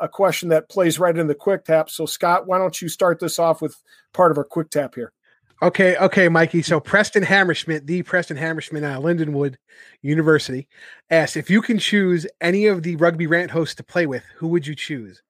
[0.00, 1.90] a a question that plays right in the Quick Tap.
[1.90, 3.76] So, Scott, why don't you start this off with
[4.12, 5.12] part of our Quick Tap here?
[5.62, 6.60] Okay, okay, Mikey.
[6.62, 9.54] So Preston Hammerschmidt, the Preston Hammerschmidt at Lindenwood
[10.02, 10.66] University,
[11.08, 14.48] asked if you can choose any of the rugby rant hosts to play with, who
[14.48, 15.22] would you choose?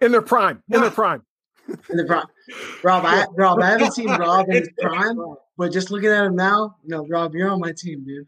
[0.00, 0.62] In their prime.
[0.72, 1.22] In their prime.
[1.68, 2.24] In the prime.
[2.82, 5.18] Rob, I, Rob, I haven't seen Rob in his prime,
[5.58, 8.26] but just looking at him now, no, Rob, you're on my team, dude.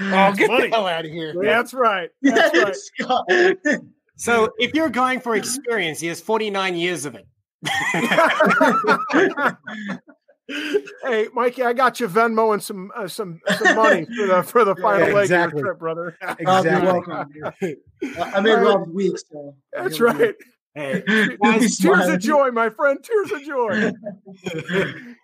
[0.00, 0.68] Oh, get money.
[0.68, 1.34] the hell out of here!
[1.42, 2.08] That's right.
[2.22, 3.56] That's right.
[4.16, 7.26] So if you're going for experience, he has 49 years of it.
[11.04, 14.64] Hey, Mikey, I got you Venmo and some uh, some some money for the for
[14.64, 15.60] the final leg exactly.
[15.60, 16.16] of your trip, brother.
[16.22, 16.70] Rob, Exactly.
[16.70, 17.32] you're welcome.
[17.60, 17.76] dude.
[18.18, 20.34] I I made Rob's week, so That's right.
[20.74, 23.02] Hey, He's guys, Tears of joy, my friend.
[23.02, 23.90] Tears of joy.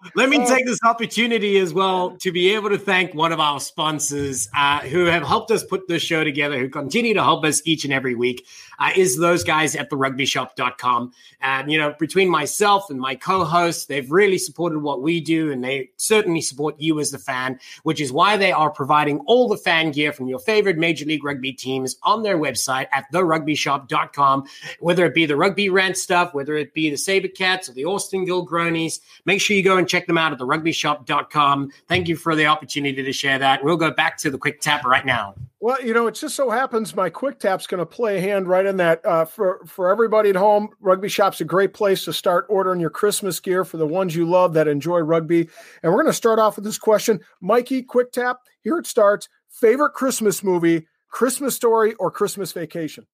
[0.17, 3.61] Let me take this opportunity as well to be able to thank one of our
[3.61, 7.63] sponsors uh, who have helped us put this show together, who continue to help us
[7.65, 8.47] each and every week,
[8.79, 11.13] uh, is those guys at therugbyshop.com.
[11.41, 15.53] And, you know, between myself and my co hosts, they've really supported what we do
[15.53, 19.49] and they certainly support you as the fan, which is why they are providing all
[19.49, 24.45] the fan gear from your favorite Major League Rugby teams on their website at therugbyshop.com,
[24.81, 27.85] whether it be the rugby rant stuff, whether it be the Saber Cats or the
[27.85, 29.01] Austin Gilgronis.
[29.25, 31.71] Make sure you go and check them out at therugbyshop.com.
[31.89, 33.65] Thank you for the opportunity to share that.
[33.65, 35.35] We'll go back to the quick tap right now.
[35.61, 38.47] Well, you know, it just so happens my quick tap's going to play a hand
[38.47, 39.03] right in that.
[39.03, 42.91] Uh, for for everybody at home, Rugby Shop's a great place to start ordering your
[42.91, 45.49] Christmas gear for the ones you love that enjoy rugby.
[45.83, 47.83] And we're going to start off with this question, Mikey.
[47.83, 48.41] Quick tap.
[48.61, 49.31] Here it starts.
[49.49, 53.07] Favorite Christmas movie, Christmas Story, or Christmas Vacation?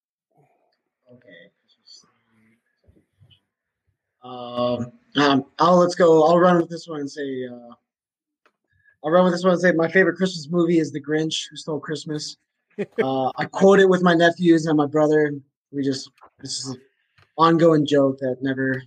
[4.23, 6.25] Um, um, I'll let's go.
[6.25, 7.75] I'll run with this one and say, uh,
[9.05, 11.57] I'll run with this one and say my favorite Christmas movie is The Grinch Who
[11.57, 12.37] Stole Christmas.
[13.03, 15.35] Uh, I quote it with my nephews and my brother.
[15.71, 16.81] We just this is an
[17.37, 18.83] ongoing joke that never.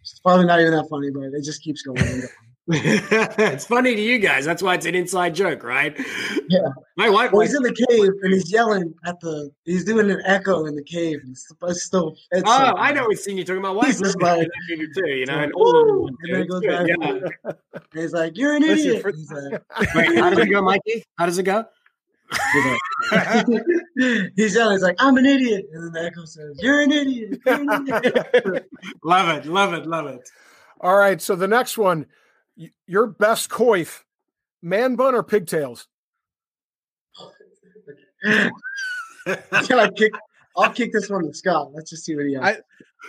[0.00, 2.22] It's probably not even that funny, but it just keeps going.
[2.68, 3.30] And going.
[3.52, 4.44] it's funny to you guys.
[4.44, 5.96] That's why it's an inside joke, right?
[6.48, 6.60] Yeah.
[6.96, 9.50] My wife Well, was he's in the cave and he's yelling at the.
[9.64, 11.18] He's doing an echo in the cave.
[11.22, 12.16] And it's, it's still.
[12.30, 13.06] It's Oh, so I know funny.
[13.08, 13.76] what scene you're talking about.
[13.76, 15.62] Wife He's just like- too, you know, and Woo!
[15.64, 16.16] all of them.
[16.22, 16.86] And then it goes It's back.
[17.44, 17.54] yeah.
[17.74, 19.62] And he's like, "You're an Listen, idiot." for- He's like,
[19.94, 21.04] Wait, how does it go, Mikey?
[21.18, 21.64] How does it go?
[22.54, 22.64] He's
[23.12, 23.46] like,
[24.36, 25.66] he's yelling, he's like, I'm an idiot.
[25.72, 27.40] And then the echo says, You're an idiot.
[27.44, 28.68] You're an idiot.
[29.04, 30.30] love it, love it, love it.
[30.80, 31.20] All right.
[31.20, 32.06] So the next one, y-
[32.86, 34.00] your best coif,
[34.62, 35.86] man bun or pigtails?
[38.24, 38.52] Can
[39.26, 40.12] I kick?
[40.56, 41.72] I'll kick this one to Scott.
[41.72, 42.42] Let's just see what he has.
[42.42, 42.60] I-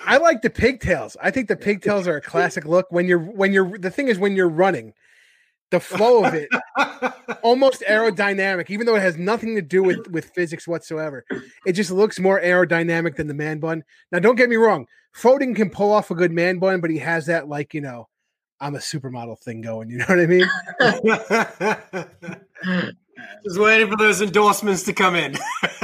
[0.05, 1.15] I like the pigtails.
[1.21, 2.87] I think the pigtails are a classic look.
[2.89, 4.93] When you're when you're the thing is when you're running,
[5.71, 6.49] the flow of it
[7.43, 11.25] almost aerodynamic, even though it has nothing to do with with physics whatsoever.
[11.65, 13.83] It just looks more aerodynamic than the man bun.
[14.11, 16.97] Now, don't get me wrong, Foden can pull off a good man bun, but he
[16.97, 18.07] has that like you know,
[18.63, 19.89] I'm a supermodel thing going.
[19.89, 20.47] You know what I mean?
[23.43, 25.35] Just waiting for those endorsements to come in.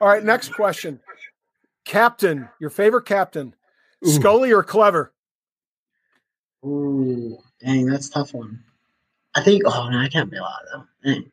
[0.00, 0.24] All right.
[0.24, 0.98] Next question.
[1.84, 3.54] Captain, your favorite captain,
[4.06, 4.08] Ooh.
[4.08, 5.12] Scully or Clever?
[6.64, 8.64] Ooh, dang, that's a tough one.
[9.34, 10.84] I think, oh, no, I can't be a lot though.
[11.04, 11.30] Dang.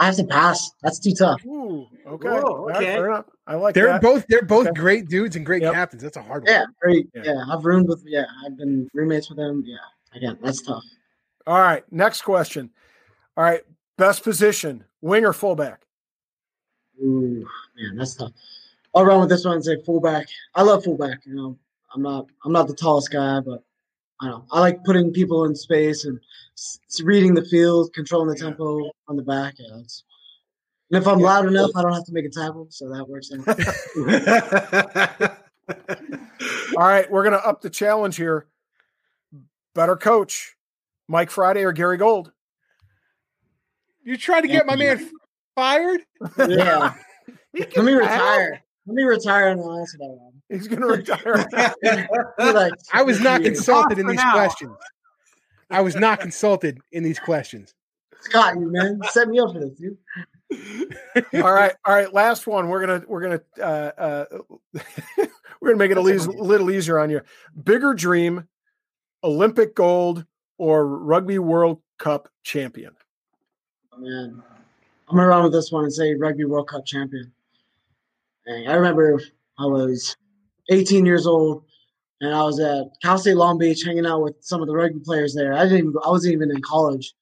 [0.00, 0.70] I have to pass.
[0.82, 1.44] That's too tough.
[1.44, 2.28] Ooh, okay.
[2.28, 2.84] Whoa, okay.
[2.84, 3.24] fair.
[3.48, 4.02] I like They're that.
[4.02, 4.78] both they're both Okay.
[4.80, 5.72] great dudes and great Yep.
[5.74, 6.02] captains.
[6.02, 6.52] That's a hard one.
[6.52, 7.08] Yeah, great.
[7.14, 7.22] Yeah.
[7.24, 7.44] Yeah.
[7.50, 9.62] I've roomed with, yeah, I've been roommates with them.
[9.66, 9.76] Yeah,
[10.14, 10.84] again, that's tough.
[11.46, 11.82] All right.
[11.90, 12.70] Next question.
[13.36, 13.62] All right.
[13.96, 15.82] Best position, wing or fullback?
[17.02, 18.32] Ooh, man, that's tough.
[18.94, 20.26] I'll run with this one and say fullback.
[20.54, 21.24] I love fullback.
[21.26, 21.58] You know,
[21.94, 23.64] I'm not, I'm not the tallest guy, but
[24.20, 24.46] I don't know.
[24.50, 26.18] I like putting people in space and
[26.56, 28.48] s- reading the field, controlling the Yeah.
[28.50, 29.54] tempo on the back.
[29.58, 30.02] Yeah, that's,
[30.90, 31.26] and if I'm Yeah.
[31.26, 33.30] loud enough, I don't have to make a tackle, so that works.
[33.32, 33.46] Out.
[36.76, 38.46] All right, we're going to up the challenge here.
[39.74, 40.56] Better coach,
[41.06, 42.32] Mike Friday or Gary Gold?
[44.02, 45.10] You trying to get my man
[45.54, 46.00] fired?
[46.38, 46.94] yeah.
[47.54, 48.62] Let me retire.
[48.86, 50.27] Let me retire and I'll answer that one.
[50.48, 51.46] He's going to retire.
[52.38, 54.32] Like, I was not consulted in these now.
[54.32, 54.76] questions.
[55.70, 57.74] I was not consulted in these questions.
[58.20, 59.98] Scott, you man, set me up for this, dude.
[61.34, 62.12] all right, all right.
[62.12, 62.68] Last one.
[62.68, 64.24] We're gonna we're gonna uh, uh,
[65.60, 67.20] we're gonna make it a little, little easier on you.
[67.64, 68.48] Bigger dream,
[69.22, 70.24] Olympic gold
[70.56, 72.96] or Rugby World Cup champion.
[73.92, 74.42] Oh, man,
[75.08, 77.30] I'm gonna run with this one and say Rugby World Cup champion.
[78.46, 79.20] Dang, I remember
[79.58, 80.16] I was
[80.68, 81.64] 18 years old
[82.20, 85.00] and I was at Cal State Long Beach hanging out with some of the rugby
[85.00, 85.54] players there.
[85.54, 87.14] I didn't even, I wasn't even in college,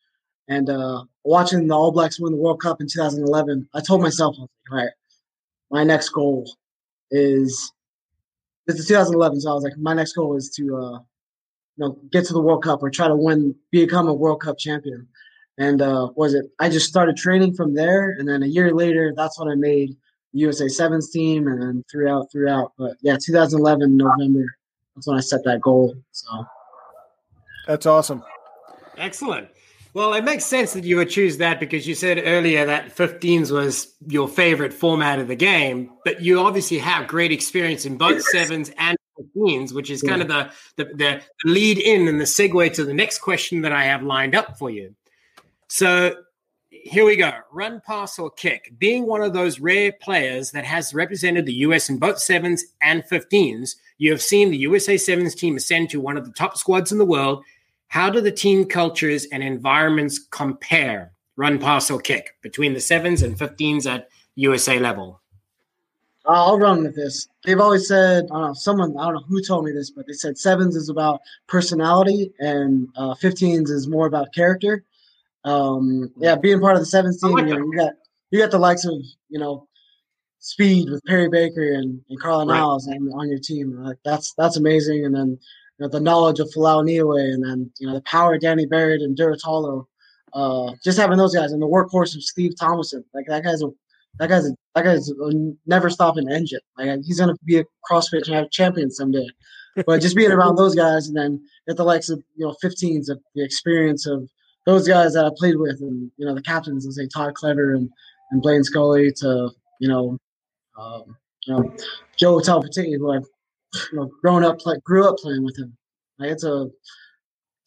[0.48, 3.68] and uh, watching the All Blacks win the World Cup in 2011.
[3.74, 4.92] I told myself, I was like, all right,
[5.70, 6.50] my next goal
[7.11, 7.72] is
[8.66, 11.98] this is 2011, so I was like, my next goal is to uh, you know
[12.11, 15.06] get to the World Cup or try to win, become a World Cup champion.
[15.59, 16.46] And uh, was it?
[16.59, 19.96] I just started training from there, and then a year later, that's when I made
[20.37, 22.72] USA Sevens team, and then throughout, throughout.
[22.79, 24.44] But yeah, 2011 November,
[24.94, 25.94] that's when I set that goal.
[26.12, 26.46] So
[27.66, 28.22] That's awesome.
[28.96, 29.49] Excellent.
[29.94, 33.51] Well, it makes sense that you would choose that because you said earlier that 15s
[33.51, 38.22] was your favorite format of the game, but you obviously have great experience in both
[38.22, 42.75] sevens and 15s, which is kind of the, the, the lead in and the segue
[42.75, 44.94] to the next question that I have lined up for you.
[45.68, 46.14] So
[46.87, 48.72] here we go run, pass, or kick.
[48.79, 53.03] Being one of those rare players that has represented the US in both sevens and
[53.05, 56.92] 15s, you have seen the USA Sevens team ascend to one of the top squads
[56.92, 57.44] in the world
[57.88, 63.22] how do the team cultures and environments compare, run, pass, or kick, between the sevens
[63.22, 65.20] and 15s at USA level?
[66.27, 67.29] I'll run with this.
[67.44, 70.07] They've always said, I don't know, someone, I don't know who told me this, but
[70.07, 74.83] they said sevens is about personality and uh, 15s is more about character.
[75.46, 77.92] Um, yeah, being part of the sevens I team, like you, know, you got
[78.30, 78.94] you got the likes of
[79.28, 79.68] you know
[80.40, 82.59] speed with Perry Baker and, and Carla Right.
[82.59, 83.76] Niles on, on your team.
[83.82, 85.04] Like that's that's amazing.
[85.04, 85.28] And then
[85.78, 88.66] you know, the knowledge of Folau Niua and then you know the power of Danny
[88.66, 89.87] Barrett and Duratolo.
[90.32, 93.04] Uh, just having those guys and the workhorse of Steve Tomasin.
[93.14, 93.68] Like that guy's a
[94.18, 95.32] that guy's a, that guy's a
[95.66, 96.61] never stopping engine.
[96.76, 99.28] Like he's gonna be a CrossFit cha- champion someday.
[99.87, 103.09] But just being around those guys and then at the likes of you know 15s
[103.09, 104.28] of the experience of
[104.66, 107.74] those guys that I played with and you know the captains, let's say Todd Clever
[107.74, 107.88] and,
[108.31, 109.50] and Blaine Scully to
[109.81, 110.18] you know
[110.79, 111.74] um, you know
[112.18, 113.26] Joe Talpatini who I've
[113.92, 115.76] you know grown up play, grew up playing with him.
[116.18, 116.68] Like it's a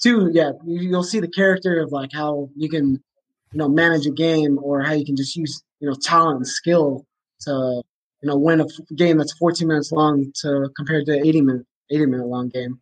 [0.01, 2.91] two yeah you, you'll see the character of like how you can
[3.51, 6.47] you know manage a game or how you can just use you know talent and
[6.47, 7.05] skill
[7.41, 7.81] to
[8.21, 12.05] you know win a game that's 14 minutes long to compared to 80 minute 80
[12.07, 12.79] minute long game.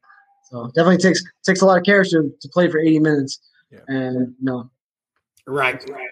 [0.49, 3.39] So definitely takes takes a lot of character to play for 80 minutes.
[3.71, 3.79] Yeah.
[3.87, 4.69] And you know
[5.47, 6.09] Right, right.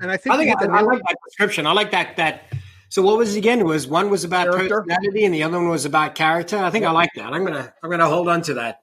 [0.00, 1.66] And I think, I think you I, I like that description.
[1.66, 2.16] I like that.
[2.16, 2.52] That.
[2.90, 3.58] So what was it again?
[3.60, 4.82] It was one was about Character.
[4.82, 6.58] personality and the other one was about character.
[6.58, 7.32] I think I like that.
[7.32, 8.82] I'm gonna I'm gonna hold on to that.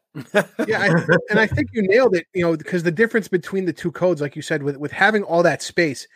[0.68, 0.88] yeah, I,
[1.30, 2.26] and I think you nailed it.
[2.34, 5.24] You know, because the difference between the two codes, like you said, with with having
[5.24, 6.08] all that space,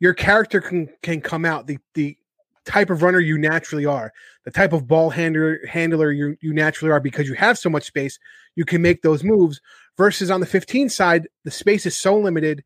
[0.00, 1.66] your character can can come out.
[1.66, 2.18] The the
[2.66, 4.12] type of runner you naturally are,
[4.44, 7.84] the type of ball handler handler you you naturally are, because you have so much
[7.84, 8.18] space,
[8.54, 9.62] you can make those moves.
[9.96, 12.64] Versus on the 15 side, the space is so limited.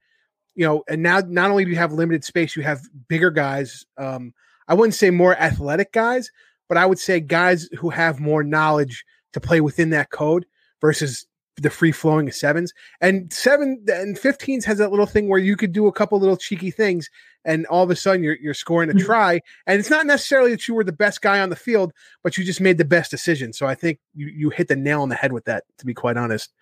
[0.54, 3.86] You know, and now not only do you have limited space, you have bigger guys.
[3.96, 4.32] Um,
[4.66, 6.30] I wouldn't say more athletic guys,
[6.68, 10.46] but I would say guys who have more knowledge to play within that code
[10.80, 11.26] versus
[11.60, 12.72] the free flowing sevens.
[13.00, 16.36] And seven and 15s has that little thing where you could do a couple little
[16.36, 17.10] cheeky things
[17.44, 19.04] and all of a sudden you're, you're scoring a Mhm.
[19.04, 19.40] try.
[19.66, 21.92] And it's not necessarily that you were the best guy on the field,
[22.22, 23.52] but you just made the best decision.
[23.52, 25.94] So I think you, you hit the nail on the head with that, to be
[25.94, 26.52] quite honest.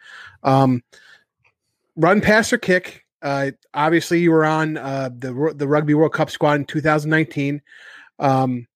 [0.42, 0.82] Um,
[1.96, 3.04] run, pass, or kick.
[3.22, 7.62] Uh, obviously, you were on uh, the the Rugby World Cup squad in 2019.
[8.18, 8.68] Um,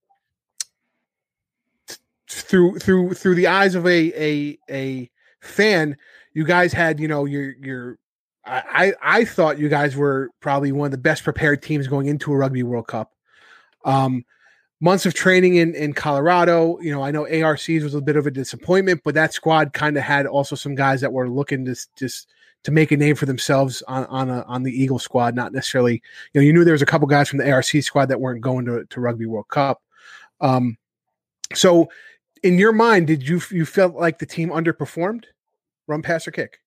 [2.29, 5.11] through through through the eyes of a a a
[5.41, 5.97] fan,
[6.33, 7.99] you guys had you know your your
[8.45, 12.33] I I thought you guys were probably one of the best prepared teams going into
[12.33, 13.13] a Rugby World Cup.
[13.85, 14.25] Um,
[14.81, 16.79] months of training in in Colorado.
[16.81, 19.97] You know, I know ARCs was a bit of a disappointment, but that squad kind
[19.97, 22.29] of had also some guys that were looking to just
[22.65, 25.35] to make a name for themselves on on a, on the Eagle squad.
[25.35, 28.07] Not necessarily, you know, you knew there was a couple guys from the ARC squad
[28.07, 29.83] that weren't going to to Rugby World Cup.
[30.41, 30.79] Um,
[31.55, 31.89] so
[32.43, 35.25] in your mind, did you you felt like the team underperformed?
[35.87, 36.61] Run, pass, or kick?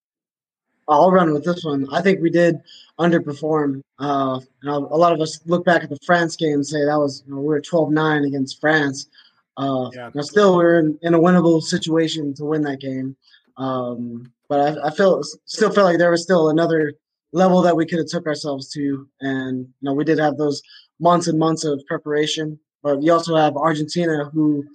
[0.87, 1.87] I'll run with this one.
[1.91, 2.61] I think we did
[2.99, 3.81] underperform.
[3.99, 7.23] Uh, a lot of us look back at the France game and say that was
[7.25, 9.07] you know, we were 12-9 against France.
[9.55, 10.09] Uh, yeah.
[10.13, 13.15] Now still we are in, in, a winnable situation to win that game.
[13.57, 16.93] Um, but I, I feel still felt like there was still another
[17.31, 20.61] level that we could have took ourselves to, and you know we did have those
[20.99, 22.59] months and months of preparation.
[22.81, 24.65] But you also have Argentina who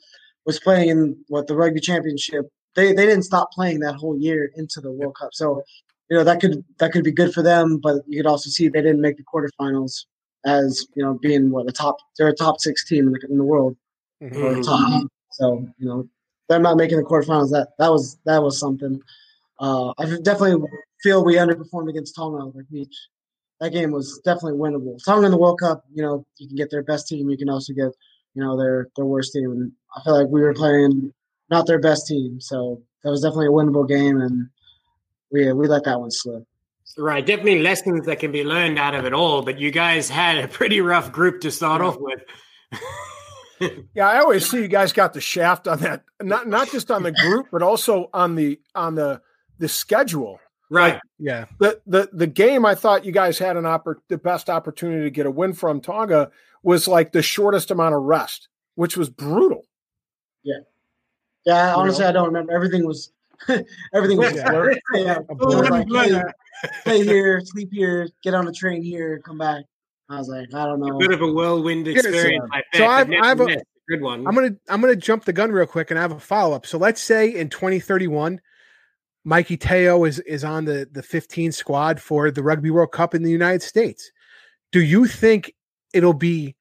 [0.49, 2.47] was playing in what the rugby championship.
[2.75, 5.31] They they didn't stop playing that whole year into the World Cup.
[5.35, 5.63] So
[6.09, 8.69] you know that could that could be good for them, but you could also see
[8.69, 10.07] they didn't make the quarterfinals
[10.47, 13.37] as you know being what a top they're a top six team in the, in
[13.37, 13.77] the world
[14.23, 14.63] mm-hmm.
[14.63, 15.07] top.
[15.33, 16.09] So you know
[16.49, 19.03] they're not making the quarterfinals that that was that was something.
[19.61, 20.67] Uh, I definitely
[21.03, 22.45] feel we underperformed against Tonga.
[22.57, 22.89] Like we,
[23.61, 24.97] that game was definitely winnable.
[25.05, 27.29] Tonga in the World Cup, you know, you can get their best team.
[27.29, 27.93] You can also get
[28.35, 29.51] you know their their worst team.
[29.51, 31.13] And I feel like we were playing
[31.51, 34.21] not their best team, so that was definitely a winnable game.
[34.21, 34.49] And
[35.31, 36.45] we we let that one slip.
[36.97, 39.43] Right, definitely lessons that can be learned out of it all.
[39.43, 42.21] But you guys had a pretty rough group to start off with.
[43.95, 46.03] yeah, I always see you guys got the shaft on that.
[46.21, 49.21] Not not just on the group, but also on the on the
[49.59, 50.41] the schedule.
[50.71, 50.95] Right.
[50.95, 51.47] Like, yeah.
[51.59, 55.11] The the the game I thought you guys had an oppor- the best opportunity to
[55.11, 56.31] get a win from Tonga
[56.63, 59.65] was like the shortest amount of rest, which was brutal.
[60.43, 60.61] Yeah.
[61.47, 62.09] Yeah, honestly, know?
[62.09, 62.53] I don't remember.
[62.53, 63.13] Everything was
[63.95, 64.81] Everything was blurred.
[64.95, 66.23] yeah, like, hey,
[66.81, 69.65] stay here, sleep here, get on the train here, come back.
[70.11, 70.97] I was like, I don't know.
[70.97, 72.45] A bit of a whirlwind experience.
[72.73, 73.57] So, so I've, I have uh, a
[73.89, 74.27] good one.
[74.27, 76.67] I'm gonna I'm gonna jump the gun real quick and I have a follow up.
[76.67, 78.41] So let's say in 2031,
[79.25, 83.23] Mikey Te'o is is on the the 15 squad for the Rugby World Cup in
[83.23, 84.11] the United States.
[84.73, 85.55] Do you think
[85.93, 86.57] it'll be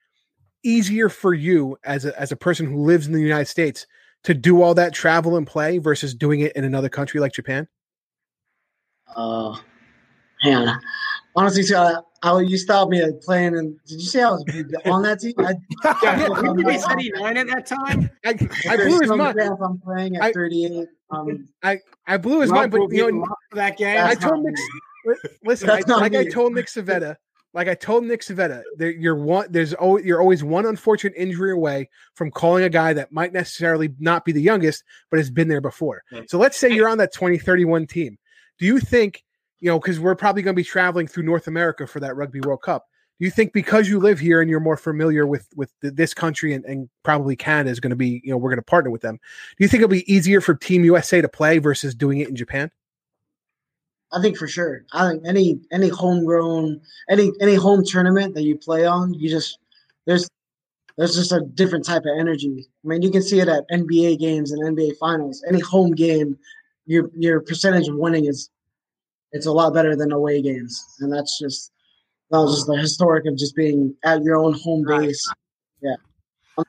[0.64, 3.86] easier for you as a as a person who lives in the United States
[4.24, 7.68] to do all that travel and play versus doing it in another country like Japan?
[9.16, 9.58] Uh,
[10.44, 10.78] man,
[11.36, 13.58] honestly, so I, I, you stopped me at playing.
[13.58, 14.44] And did you say I was
[14.86, 15.34] on that team?
[15.38, 15.56] I,
[16.04, 18.10] yeah, you be 39 at that time.
[18.26, 18.30] I,
[18.70, 19.40] I blew his mind.
[19.40, 20.88] I'm playing at 38.
[21.10, 24.04] Um, I, I blew his mind, but you know, that game.
[24.04, 24.56] I told Nick,
[25.44, 26.20] listen, I, like me.
[26.20, 27.16] I told Nick Civetta,
[27.54, 29.48] like I told Nick Civetta, you're one.
[29.50, 33.94] There's always you're always one unfortunate injury away from calling a guy that might necessarily
[34.00, 36.04] not be the youngest, but has been there before.
[36.28, 38.18] So let's say you're on that 2031 team.
[38.60, 39.24] Do you think
[39.60, 42.42] you know because we're probably going to be traveling through North America for that Rugby
[42.42, 42.86] World Cup?
[43.20, 46.54] Do you think because you live here and you're more familiar with with this country
[46.54, 49.02] and, and probably Canada is going to be you know we're going to partner with
[49.02, 49.20] them?
[49.58, 52.36] Do you think it'll be easier for Team USA to play versus doing it in
[52.36, 52.72] Japan?
[54.12, 54.86] I think for sure.
[54.94, 59.58] I think any any homegrown any any home tournament that you play on, you just
[60.06, 60.30] there's
[60.98, 62.68] there's just a different type of energy.
[62.84, 65.44] I mean, you can see it at NBA games and NBA finals.
[65.48, 66.38] Any home game,
[66.86, 68.50] your your percentage of winning is
[69.32, 71.72] it's a lot better than away games, and that's just
[72.32, 75.30] that was just the historic of just being at your own home base.
[75.82, 75.96] Yeah,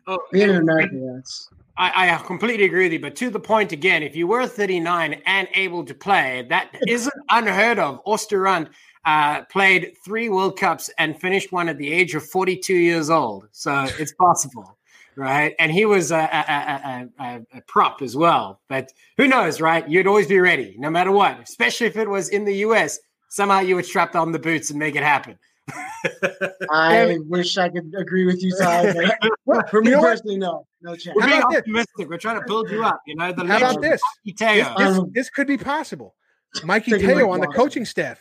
[0.07, 1.21] oh, being in America, yeah,
[1.79, 5.23] I, I, completely agree with you, but to the point again, if you were 39
[5.25, 8.05] and able to play, that isn't unheard of.
[8.05, 8.69] Oosterhunt
[9.05, 13.47] uh, played three World Cups and finished one at the age of 42 years old.
[13.53, 14.77] So it's possible,
[15.15, 15.55] right?
[15.61, 18.61] And he was a, a, a, a, prop as well.
[18.69, 19.89] But who knows, right?
[19.89, 22.99] You'd always be ready, no matter what, especially if it was in the US.
[23.29, 25.39] Somehow you would strap on the boots and make it happen.
[26.71, 28.93] I wish I could agree with you, Ty.
[29.71, 31.16] for me personally, no, no chance.
[31.16, 31.97] We're being optimistic.
[31.97, 32.07] This?
[32.09, 33.01] We're trying to build you up.
[33.07, 34.01] You know, the how about this?
[34.25, 36.14] This, this, this, could be possible.
[36.64, 38.21] Mikey Te'o on the coaching staff.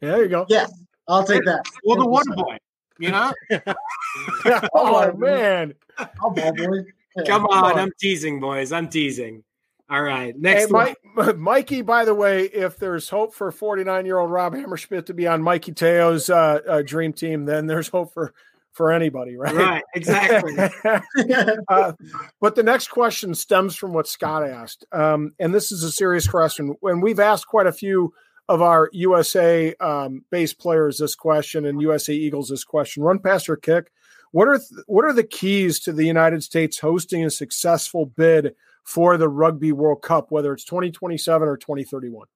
[0.00, 0.46] Yeah, there you go.
[0.48, 0.72] Yes,
[1.06, 1.64] I'll take that.
[1.84, 2.58] Or the water boy.
[2.98, 3.32] You know.
[3.52, 6.84] oh, oh man, oh, boy.
[7.26, 8.72] Come on, I'm teasing, boys.
[8.72, 9.44] I'm teasing.
[9.90, 10.38] All right.
[10.38, 10.96] Next hey, Mike,
[11.36, 15.26] Mikey, by the way, if there's hope for 49 year old Rob Hammerschmidt to be
[15.26, 18.34] on Mikey Te'o's uh, uh, dream team, then there's hope for
[18.72, 19.54] for anybody, right?
[19.54, 20.56] Right, exactly.
[21.68, 21.92] uh,
[22.40, 24.84] but the next question stems from what Scott asked.
[24.92, 26.76] Um, and this is a serious question.
[26.78, 28.14] When we've asked quite a few
[28.48, 33.48] of our USA um, based players this question and USA Eagles this question, run pass
[33.48, 33.90] or kick.
[34.30, 38.54] What are th- what are the keys to the United States hosting a successful bid
[38.84, 42.26] for the Rugby World Cup, whether it's 2027 or 2031?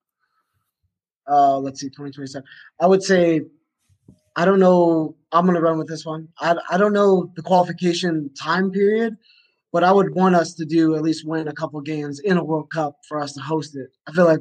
[1.28, 2.45] Uh, let's see, 2027.
[2.80, 3.43] I would say,
[4.36, 5.16] I don't know.
[5.30, 6.28] I'm going to run with this one.
[6.40, 9.16] I, I don't know the qualification time period,
[9.72, 12.45] but I would want us to do at least win a couple games in a
[12.45, 13.90] World Cup for us to host it.
[14.07, 14.40] I feel like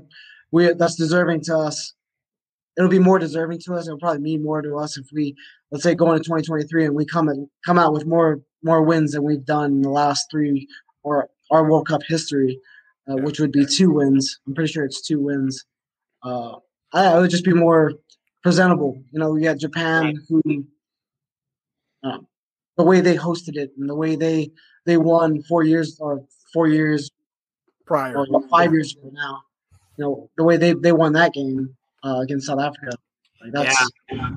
[0.52, 1.94] we that's deserving to us.
[2.78, 3.88] It'll be more deserving to us.
[3.88, 5.36] It'll probably mean more to us if we,
[5.72, 9.12] let's say, go into 2023 and we come and come out with more more wins
[9.12, 10.68] than we've done in the last three
[11.04, 12.60] or our World Cup history.
[13.10, 14.40] uh, which would be two wins.
[14.46, 15.66] I'm pretty sure it's two wins.
[16.24, 16.58] Uh,
[16.94, 17.94] I, it would just be more
[18.44, 19.02] presentable.
[19.12, 20.66] You know, we got Japan who
[22.04, 22.28] um,
[22.78, 24.52] the way they hosted it and the way they
[24.86, 26.24] they won four years or
[26.54, 27.10] four years
[27.86, 29.42] prior, or five years ago now.
[29.98, 32.98] You know, the way they they won that game uh, against South Africa.
[33.42, 34.30] Like that's Yeah.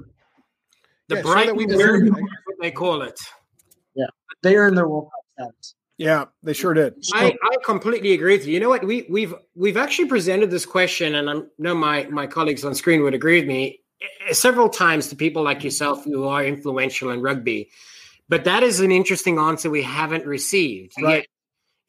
[1.09, 3.21] The Yeah, show bright that we we what they call it.
[3.95, 4.07] Yeah,
[4.43, 5.75] they earned their World Cup status.
[5.97, 6.95] Yeah, they sure did.
[7.13, 8.55] I, I completely agree with you.
[8.55, 8.85] You know what?
[8.85, 13.03] We we've we've actually presented this question, and I know my my colleagues on screen
[13.03, 13.81] would agree with me
[14.29, 17.71] eh, several times to people like yourself who are influential in rugby.
[18.29, 21.17] But that is an interesting answer we haven't received Right.
[21.19, 21.27] yet.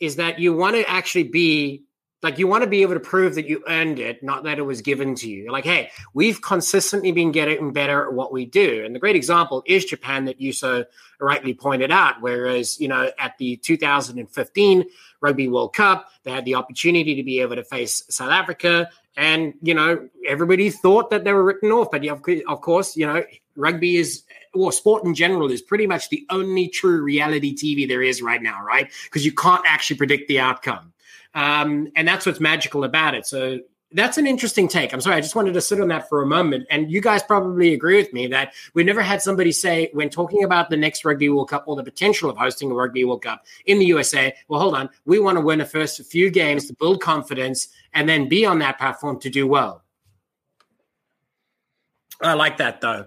[0.01, 1.84] Is that you want to actually be
[2.25, 4.63] like you want to be able to prove that you earned it, not that it
[4.63, 5.51] was given to you.
[5.51, 8.83] Like, hey, we've consistently been getting better at what we do.
[8.83, 10.85] And the great example is Japan that you so
[11.19, 12.15] rightly pointed out.
[12.21, 14.85] Whereas, you know, at the 2015
[15.21, 18.89] Rugby World Cup, they had the opportunity to be able to face South Africa.
[19.15, 21.91] And, you know, everybody thought that they were written off.
[21.91, 23.23] But of course, you know,
[23.55, 24.23] rugby is,
[24.55, 28.41] or sport in general, is pretty much the only true reality TV there is right
[28.41, 28.91] now, right?
[29.03, 30.91] Because you can't actually predict the outcome.
[31.35, 33.27] Um, and that's what's magical about it.
[33.27, 33.59] So
[33.91, 34.93] that's an interesting take.
[34.93, 36.65] I'm sorry, I just wanted to sit on that for a moment.
[36.69, 40.43] And you guys probably agree with me that we've never had somebody say, when talking
[40.43, 43.45] about the next Rugby World Cup or the potential of hosting a Rugby World Cup
[43.65, 46.73] in the USA, well, hold on, we want to win the first few games to
[46.73, 49.83] build confidence and then be on that platform to do well.
[52.21, 53.05] I like that though.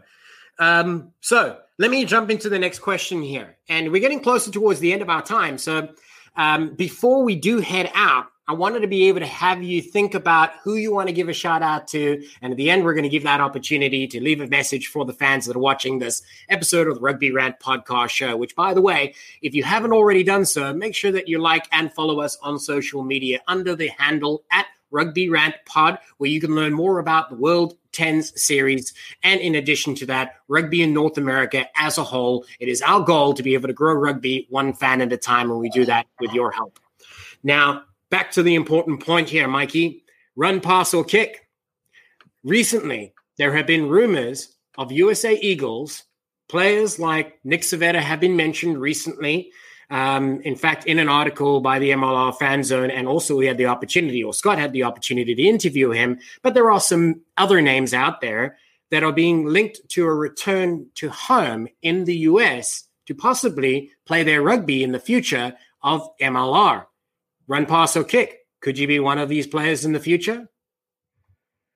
[0.59, 3.57] Um, so let me jump into the next question here.
[3.69, 5.59] And we're getting closer towards the end of our time.
[5.59, 5.89] So
[6.37, 10.15] um, before we do head out, I wanted to be able to have you think
[10.15, 12.25] about who you want to give a shout out to.
[12.41, 15.05] And at the end, we're going to give that opportunity to leave a message for
[15.05, 18.73] the fans that are watching this episode of the Rugby Rant podcast show, which, by
[18.73, 22.21] the way, if you haven't already done so, make sure that you like and follow
[22.21, 26.73] us on social media under the handle at Rugby Rant Pod, where you can learn
[26.73, 28.95] more about the World Tens series.
[29.25, 32.45] And in addition to that, rugby in North America as a whole.
[32.61, 35.51] It is our goal to be able to grow rugby one fan at a time,
[35.51, 36.79] and we do that with your help.
[37.43, 40.05] Now, back to the important point here, Mikey
[40.37, 41.49] run, pass, or kick.
[42.45, 46.05] Recently, there have been rumors of USA Eagles.
[46.49, 49.51] Players like Nick Civetta have been mentioned recently.
[49.91, 53.57] Um, in fact, in an article by the MLR fan zone, and also we had
[53.57, 56.19] the opportunity, or Scott had the opportunity to interview him.
[56.43, 58.59] But there are some other names out there
[58.91, 64.23] that are being linked to a return to home in the US to possibly play
[64.23, 66.85] their rugby in the future of MLR.
[67.47, 68.41] Run, pass, or kick.
[68.61, 70.49] Could you be one of these players in the future?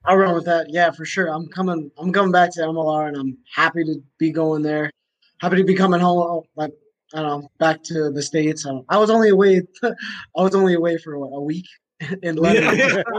[0.04, 0.66] I'll run with that.
[0.68, 1.28] Yeah, for sure.
[1.28, 1.90] I'm coming.
[1.96, 4.90] I'm coming back to MLR, and I'm happy to be going there.
[5.38, 6.44] Happy to be coming home.
[6.56, 6.72] Like
[7.14, 8.64] I don't know, back to the states.
[8.66, 9.62] Um, I was only away.
[9.82, 9.92] I
[10.34, 11.66] was only away for what, a week
[12.22, 13.02] in London.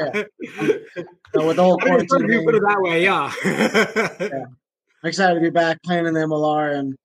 [0.00, 0.22] Yeah.
[1.34, 3.30] So with the whole quarantine thing, put it that way, yeah.
[3.42, 6.96] I'm excited to be back playing in the MLR, and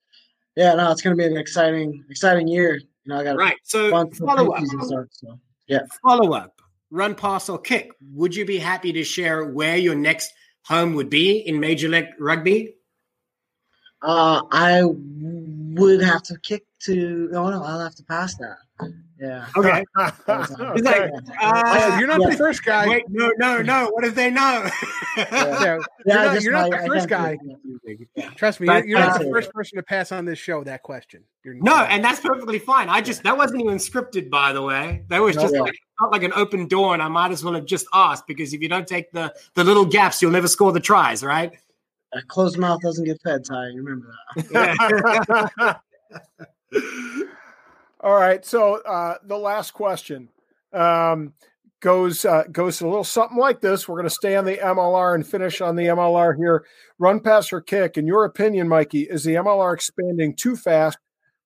[0.56, 2.76] yeah, no, it's going to be an exciting, exciting year.
[2.76, 3.58] You know, I got right.
[3.64, 3.90] So
[4.26, 4.64] follow up.
[4.82, 5.10] start.
[5.12, 5.40] So
[6.02, 6.62] Follow up.
[6.90, 7.92] Run, pass, or kick.
[8.14, 10.32] Would you be happy to share where your next
[10.66, 12.76] home would be in Major League Rugby?
[14.04, 14.84] uh, I
[15.76, 17.30] would have to kick to.
[17.34, 18.58] Oh no, I'll have to pass that.
[19.20, 19.46] Yeah.
[19.56, 19.84] Okay.
[19.98, 20.14] Okay.
[20.76, 21.10] He's like,
[21.40, 22.30] uh, you're not yeah.
[22.30, 22.88] the first guy.
[22.90, 23.90] Wait, no, no, no.
[23.92, 24.70] What if they know?
[25.16, 27.38] Yeah, Yeah, you're I not, you're not I- the first guy.
[28.36, 30.82] Trust me, But, you're, you're not the first person to pass on this show that
[30.82, 31.24] question.
[31.46, 32.90] You're no, and that's perfectly fine.
[32.90, 35.04] I just that wasn't even scripted, by the way.
[35.10, 35.62] That was No, just yeah.
[35.62, 38.54] like felt like an open door, and I might as well have just asked because
[38.54, 41.54] if you don't take the the little gaps, you'll never score the tries, right?
[42.16, 43.70] A closed mouth doesn't get fed, Ty.
[43.70, 45.80] You remember that.
[48.02, 48.46] All right.
[48.46, 50.30] So uh, the last question
[50.74, 51.34] um,
[51.80, 53.88] goes uh, goes a little something like this.
[53.88, 56.66] We're going to stay on the MLR and finish on the MLR here.
[57.00, 57.98] Run, pass, or kick.
[57.98, 60.98] In your opinion, Mikey, is the MLR expanding too fast,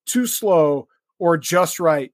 [0.06, 0.88] too slow,
[1.20, 2.12] or just right?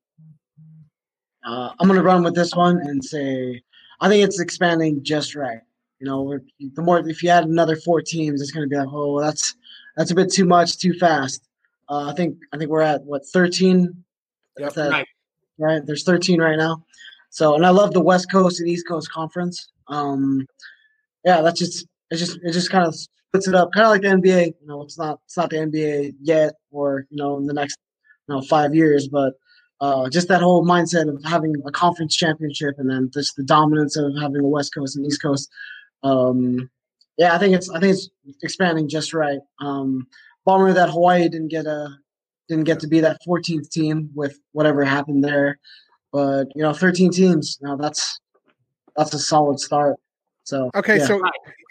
[1.45, 3.61] Uh, I'm going to run with this one and say
[3.99, 5.61] I think it's expanding just right.
[6.03, 6.37] You know,
[6.75, 9.23] the more if you add another four teams, it's going to be like, oh, well,
[9.25, 9.55] that's
[9.95, 11.47] that's a bit too much, too fast.
[11.89, 14.03] Uh, I think I think we're at what 13.
[14.59, 14.73] Yep.
[14.73, 15.07] That- Right.
[15.57, 15.81] right?
[15.85, 16.83] There's 13 right now.
[17.29, 19.71] So, and I love the West Coast and East Coast conference.
[19.87, 20.45] Um,
[21.23, 22.17] yeah, that's just it.
[22.17, 24.47] Just it just kind of splits it up, kind of like the NBA.
[24.59, 27.77] You know, it's not it's not the NBA yet, or you know, in the next
[28.27, 29.35] you know five years, but
[29.79, 33.95] uh, just that whole mindset of having a conference championship and then just the dominance
[33.95, 35.49] of having a West Coast and East Coast.
[36.03, 36.69] Um,
[37.17, 38.09] yeah, I think it's I think it's
[38.41, 39.39] expanding just right.
[39.61, 40.07] Um,
[40.45, 41.89] bummer that Hawaii didn't get a
[42.49, 45.59] didn't get to be that 14th team with whatever happened there.
[46.11, 47.57] but you know, 13 teams.
[47.61, 48.19] Now that's
[48.95, 49.97] that's a solid start.
[50.45, 51.05] So okay, yeah.
[51.05, 51.21] so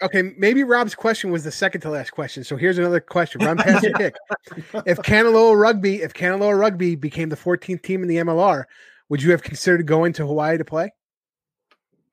[0.01, 2.43] okay, maybe Rob's question was the second to last question.
[2.43, 3.45] So here's another question.
[3.45, 4.15] Run past the kick.
[4.85, 8.63] If Kanaloa Rugby, if Kanaloa Rugby became the 14th team in the MLR,
[9.09, 10.91] would you have considered going to Hawaii to play?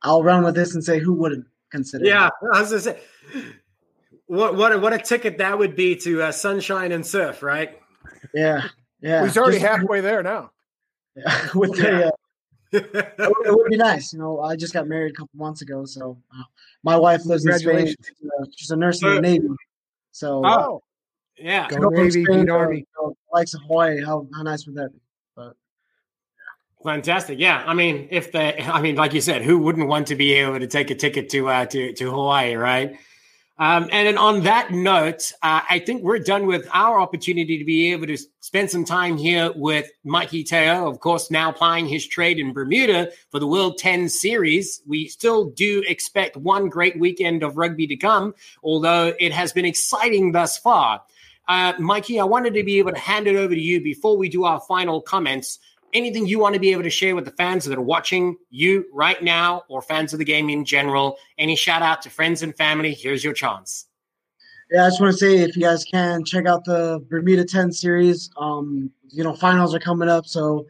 [0.03, 2.05] I'll run with this and say who wouldn't consider.
[2.05, 3.01] Yeah, I was gonna say,
[4.27, 7.79] what what a, what a ticket that would be to uh, sunshine and surf, right?
[8.35, 8.69] Yeah,
[9.01, 9.25] yeah.
[9.25, 10.51] He's already Just- halfway there now.
[11.17, 12.11] Yeah, with the, uh,
[12.73, 14.13] it, would, it would be nice.
[14.13, 16.43] You know, I just got married a couple months ago, so uh,
[16.85, 17.87] my wife lives in Spain.
[17.87, 19.49] She's a, she's a nurse in the Navy.
[20.13, 20.83] So Oh.
[21.37, 21.69] yeah.
[21.69, 22.77] Go go from Navy, Spain to, Army.
[22.79, 24.01] you know, likes Hawaii.
[24.05, 25.01] How how nice would that be?
[26.85, 27.39] Fantastic.
[27.39, 27.63] Yeah.
[27.67, 30.59] I mean, if the, I mean, like you said, who wouldn't want to be able
[30.59, 32.97] to take a ticket to, uh, to, to Hawaii, right?
[33.61, 37.65] Um, and then on that note, uh, I think we're done with our opportunity to
[37.67, 42.09] be able to spend some time here with Mikey Te'o, of course, now plying his
[42.09, 44.81] trade in Bermuda for the World 10 Series.
[44.87, 49.67] We still do expect one great weekend of rugby to come, although it has been
[49.67, 51.03] exciting thus far.
[51.47, 54.31] Uh, Mikey, I wanted to be able to hand it over to you before we
[54.31, 55.59] do our final comments
[55.95, 58.85] anything you want to be able to share with the fans that are watching you
[58.93, 62.57] right now or fans of the game in general any shout out to friends and
[62.57, 63.87] family here's your chance
[64.71, 67.73] Yeah, I just want to say if you guys can check out the Bermuda 10
[67.73, 68.31] series.
[68.37, 70.67] Um, you know, finals are coming up, so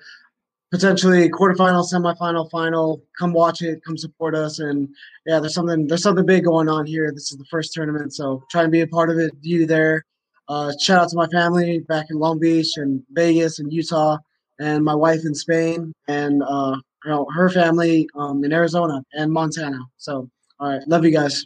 [0.71, 3.03] potentially quarterfinal, semifinal, final.
[3.19, 4.89] Come watch it, come support us, and
[5.27, 7.13] yeah, there's something there's something big going on here.
[7.13, 9.33] This is the first tournament, so try and be a part of it.
[9.43, 10.05] You there.
[10.49, 14.19] Uh, shout out to my family back in Long Beach and Vegas and Utah,
[14.61, 19.33] and my wife in Spain, and uh, you know, her family um, in Arizona and
[19.33, 19.81] Montana.
[19.97, 20.31] So,
[20.61, 21.45] all right, love you guys.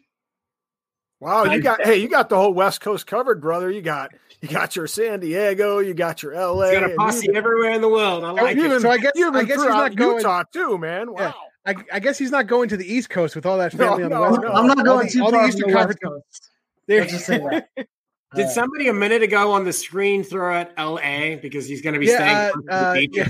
[1.20, 3.70] Wow, you got hey, you got the whole West Coast covered, brother.
[3.70, 4.12] You got
[4.42, 7.70] you got your San Diego, you got your LA, It's got a posse you- everywhere
[7.70, 9.56] in the world i like you it even, So I guess- you even I guess
[9.56, 11.12] he's not out going- Utah too, man.
[11.12, 11.20] Wow.
[11.20, 11.32] Yeah.
[11.66, 14.04] I, I guess he's not going to the East Coast with all that No, family
[14.04, 14.48] on the no, West no.
[14.48, 14.54] Coast.
[14.58, 16.00] I'm not All going the- too all the from Eastern the Conference.
[16.04, 16.50] Coast.
[16.88, 17.68] There- Let's just say that.
[18.34, 21.94] did Uh, somebody a minute ago on the screen throw out la because he's going
[21.94, 23.28] to be Yeah, staying uh, close the uh, beach yeah.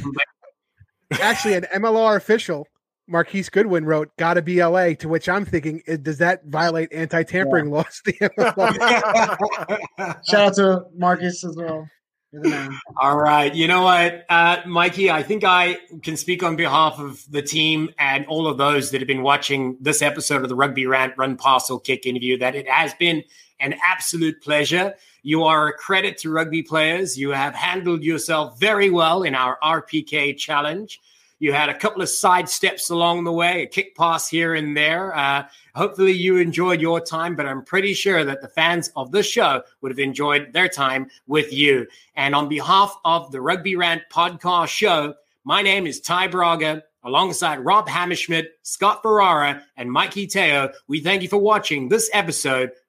[1.20, 2.66] Actually, an MLR official,
[3.07, 8.02] Marquise Goodwin, wrote "Gotta be LA." To which I'm thinking, does that violate anti-tampering laws?
[8.05, 8.14] The
[10.28, 11.88] Shout out to Marcus as well.
[12.32, 12.76] You're the man.
[12.96, 13.55] All right.
[13.55, 17.90] You know what, uh, Mikey, I think I can speak on behalf of the team
[17.96, 21.36] and all of those that have been watching this episode of the Rugby Rant Run
[21.36, 23.22] Parcel Kick interview that it has been
[23.64, 24.94] an absolute pleasure.
[25.22, 27.18] You are a credit to rugby players.
[27.18, 31.00] You have handled yourself very well in our RPK challenge.
[31.38, 34.76] You had a couple of side steps along the way, a kick pass here and
[34.76, 35.16] there.
[35.16, 39.26] Uh, hopefully, you enjoyed your time, but I'm pretty sure that the fans of this
[39.26, 41.86] show would have enjoyed their time with you.
[42.16, 46.84] And on behalf of the Rugby Rant podcast show, my name is Ty Braga.
[47.06, 52.70] Alongside Rob Hammerschmidt, Scott Ferrara, and Mikey Te'o, we thank you for watching this episode.